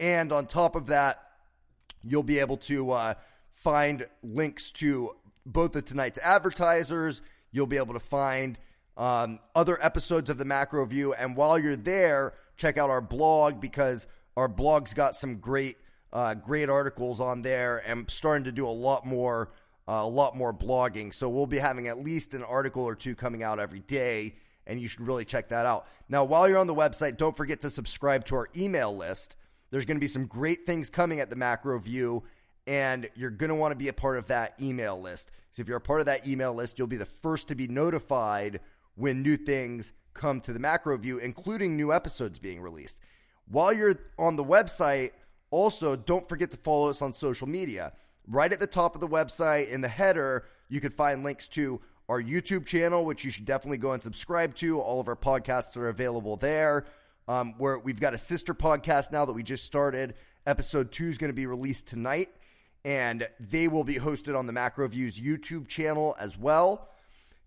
and 0.00 0.32
on 0.32 0.46
top 0.46 0.74
of 0.74 0.86
that, 0.86 1.22
you'll 2.02 2.22
be 2.22 2.38
able 2.38 2.56
to 2.56 2.90
uh, 2.90 3.14
find 3.52 4.06
links 4.22 4.70
to 4.72 5.16
both 5.46 5.76
of 5.76 5.84
tonight's 5.84 6.18
advertisers. 6.20 7.20
You'll 7.52 7.66
be 7.66 7.76
able 7.76 7.94
to 7.94 8.00
find 8.00 8.58
um, 8.96 9.38
other 9.54 9.82
episodes 9.82 10.30
of 10.30 10.38
the 10.38 10.44
Macro 10.44 10.84
View. 10.86 11.14
And 11.14 11.36
while 11.36 11.58
you're 11.58 11.76
there, 11.76 12.34
check 12.56 12.78
out 12.78 12.90
our 12.90 13.00
blog 13.00 13.60
because 13.60 14.06
our 14.36 14.48
blog's 14.48 14.94
got 14.94 15.14
some 15.14 15.36
great, 15.36 15.76
uh, 16.14 16.34
great 16.34 16.70
articles 16.70 17.20
on 17.20 17.42
there. 17.42 17.82
And 17.86 18.10
starting 18.10 18.44
to 18.44 18.52
do 18.52 18.66
a 18.66 18.70
lot 18.70 19.04
more, 19.04 19.52
uh, 19.86 20.00
a 20.02 20.08
lot 20.08 20.36
more 20.36 20.54
blogging. 20.54 21.12
So 21.12 21.28
we'll 21.28 21.46
be 21.46 21.58
having 21.58 21.88
at 21.88 22.02
least 22.02 22.32
an 22.32 22.42
article 22.42 22.82
or 22.84 22.94
two 22.94 23.14
coming 23.14 23.42
out 23.42 23.58
every 23.58 23.80
day, 23.80 24.36
and 24.66 24.80
you 24.80 24.88
should 24.88 25.06
really 25.06 25.26
check 25.26 25.48
that 25.50 25.66
out. 25.66 25.86
Now, 26.08 26.24
while 26.24 26.48
you're 26.48 26.58
on 26.58 26.66
the 26.66 26.74
website, 26.74 27.18
don't 27.18 27.36
forget 27.36 27.60
to 27.60 27.70
subscribe 27.70 28.24
to 28.26 28.36
our 28.36 28.48
email 28.56 28.96
list. 28.96 29.36
There's 29.70 29.84
going 29.84 29.98
to 29.98 30.00
be 30.00 30.08
some 30.08 30.24
great 30.24 30.64
things 30.64 30.88
coming 30.88 31.20
at 31.20 31.28
the 31.28 31.36
Macro 31.36 31.78
View 31.78 32.22
and 32.66 33.08
you're 33.14 33.30
going 33.30 33.48
to 33.48 33.54
want 33.54 33.72
to 33.72 33.76
be 33.76 33.88
a 33.88 33.92
part 33.92 34.16
of 34.16 34.26
that 34.28 34.54
email 34.60 35.00
list. 35.00 35.30
So 35.52 35.60
if 35.60 35.68
you're 35.68 35.76
a 35.76 35.82
part 35.82 36.00
of 36.00 36.06
that 36.06 36.26
email 36.26 36.52
list, 36.54 36.78
you'll 36.78 36.86
be 36.86 36.96
the 36.96 37.04
first 37.04 37.48
to 37.48 37.54
be 37.54 37.68
notified 37.68 38.60
when 38.94 39.22
new 39.22 39.36
things 39.36 39.92
come 40.14 40.40
to 40.42 40.52
the 40.52 40.58
macro 40.58 40.96
view, 40.96 41.18
including 41.18 41.76
new 41.76 41.92
episodes 41.92 42.38
being 42.38 42.60
released. 42.60 42.98
While 43.46 43.72
you're 43.72 43.96
on 44.18 44.36
the 44.36 44.44
website, 44.44 45.10
also 45.54 45.94
don't 45.94 46.28
forget 46.28 46.50
to 46.50 46.56
follow 46.56 46.90
us 46.90 47.00
on 47.00 47.14
social 47.14 47.46
media. 47.46 47.92
Right 48.26 48.52
at 48.52 48.60
the 48.60 48.66
top 48.66 48.94
of 48.94 49.00
the 49.00 49.08
website 49.08 49.68
in 49.68 49.80
the 49.80 49.88
header, 49.88 50.46
you 50.68 50.80
can 50.80 50.90
find 50.90 51.22
links 51.22 51.46
to 51.48 51.80
our 52.08 52.20
YouTube 52.20 52.66
channel, 52.66 53.04
which 53.04 53.24
you 53.24 53.30
should 53.30 53.44
definitely 53.44 53.78
go 53.78 53.92
and 53.92 54.02
subscribe 54.02 54.54
to. 54.56 54.80
All 54.80 55.00
of 55.00 55.08
our 55.08 55.16
podcasts 55.16 55.76
are 55.76 55.88
available 55.88 56.36
there. 56.36 56.86
Um, 57.28 57.54
where 57.56 57.78
we've 57.78 58.00
got 58.00 58.12
a 58.12 58.18
sister 58.18 58.52
podcast 58.52 59.12
now 59.12 59.24
that 59.24 59.32
we 59.32 59.42
just 59.42 59.64
started. 59.64 60.14
Episode 60.46 60.92
two 60.92 61.08
is 61.08 61.16
going 61.16 61.30
to 61.30 61.34
be 61.34 61.46
released 61.46 61.86
tonight 61.86 62.28
and 62.84 63.26
they 63.40 63.66
will 63.68 63.84
be 63.84 63.94
hosted 63.94 64.36
on 64.38 64.46
the 64.46 64.52
Macro 64.52 64.86
Views 64.88 65.18
YouTube 65.18 65.68
channel 65.68 66.14
as 66.18 66.36
well. 66.36 66.90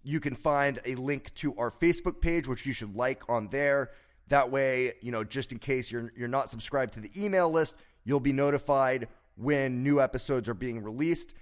You 0.01 0.19
can 0.19 0.35
find 0.35 0.79
a 0.85 0.95
link 0.95 1.33
to 1.35 1.55
our 1.57 1.69
Facebook 1.69 2.21
page, 2.21 2.47
which 2.47 2.65
you 2.65 2.73
should 2.73 2.95
like 2.95 3.21
on 3.29 3.49
there. 3.49 3.91
That 4.29 4.49
way, 4.49 4.93
you 5.01 5.11
know, 5.11 5.23
just 5.23 5.51
in 5.51 5.59
case 5.59 5.91
you're 5.91 6.11
you're 6.17 6.27
not 6.27 6.49
subscribed 6.49 6.93
to 6.95 6.99
the 6.99 7.11
email 7.15 7.51
list, 7.51 7.75
you'll 8.07 8.21
be 8.21 8.31
notified 8.31 9.09
when 9.35 9.83
new 9.83 10.01
episodes 10.01 10.47
are 10.47 10.53
being 10.53 10.81
released. 10.81 11.35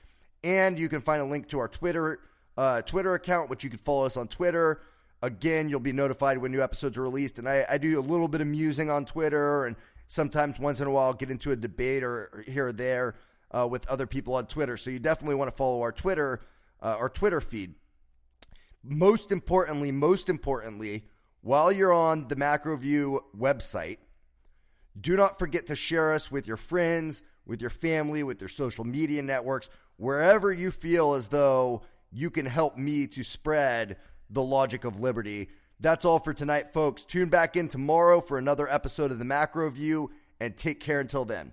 And 0.43 0.79
you 0.79 0.89
can 0.89 0.99
find 0.99 1.21
a 1.21 1.25
link 1.25 1.47
to 1.49 1.59
our 1.59 1.67
Twitter 1.67 2.19
uh, 2.57 2.81
Twitter 2.81 3.13
account, 3.13 3.49
which 3.49 3.63
you 3.63 3.69
can 3.69 3.79
follow 3.79 4.05
us 4.05 4.17
on 4.17 4.27
Twitter. 4.27 4.81
Again, 5.21 5.69
you'll 5.69 5.79
be 5.79 5.91
notified 5.91 6.37
when 6.37 6.51
new 6.51 6.63
episodes 6.63 6.97
are 6.97 7.03
released. 7.03 7.37
And 7.37 7.47
I, 7.47 7.65
I 7.69 7.77
do 7.77 7.99
a 7.99 8.01
little 8.01 8.27
bit 8.27 8.41
of 8.41 8.47
musing 8.47 8.89
on 8.89 9.05
Twitter, 9.05 9.65
and 9.65 9.75
sometimes 10.07 10.59
once 10.59 10.79
in 10.79 10.87
a 10.87 10.91
while 10.91 11.13
get 11.13 11.29
into 11.29 11.51
a 11.51 11.55
debate 11.55 12.03
or, 12.03 12.29
or 12.33 12.43
here 12.47 12.67
or 12.67 12.73
there 12.73 13.15
uh, 13.51 13.67
with 13.67 13.87
other 13.87 14.07
people 14.07 14.35
on 14.35 14.45
Twitter. 14.45 14.77
So 14.77 14.89
you 14.89 14.99
definitely 14.99 15.35
want 15.35 15.51
to 15.51 15.55
follow 15.55 15.81
our 15.81 15.91
Twitter, 15.91 16.41
uh, 16.81 16.95
our 16.97 17.09
Twitter 17.09 17.41
feed. 17.41 17.75
Most 18.83 19.31
importantly, 19.31 19.91
most 19.91 20.29
importantly, 20.29 21.05
while 21.41 21.71
you're 21.71 21.93
on 21.93 22.27
the 22.27 22.35
MacroView 22.35 23.19
website, 23.37 23.97
do 24.99 25.15
not 25.15 25.39
forget 25.39 25.67
to 25.67 25.75
share 25.75 26.13
us 26.13 26.31
with 26.31 26.47
your 26.47 26.57
friends, 26.57 27.21
with 27.45 27.61
your 27.61 27.69
family, 27.69 28.23
with 28.23 28.41
your 28.41 28.49
social 28.49 28.85
media 28.85 29.21
networks, 29.21 29.69
wherever 29.97 30.51
you 30.51 30.71
feel 30.71 31.13
as 31.13 31.27
though 31.27 31.81
you 32.11 32.29
can 32.29 32.45
help 32.45 32.77
me 32.77 33.07
to 33.07 33.23
spread 33.23 33.97
the 34.29 34.41
logic 34.41 34.85
of 34.85 35.01
liberty. 35.01 35.49
That's 35.79 36.05
all 36.05 36.19
for 36.19 36.33
tonight, 36.33 36.71
folks. 36.73 37.03
Tune 37.03 37.29
back 37.29 37.57
in 37.57 37.67
tomorrow 37.67 38.21
for 38.21 38.37
another 38.37 38.69
episode 38.69 39.11
of 39.11 39.19
the 39.19 39.25
Macro 39.25 39.69
View 39.69 40.11
and 40.39 40.55
take 40.55 40.79
care 40.79 40.99
until 40.99 41.25
then. 41.25 41.51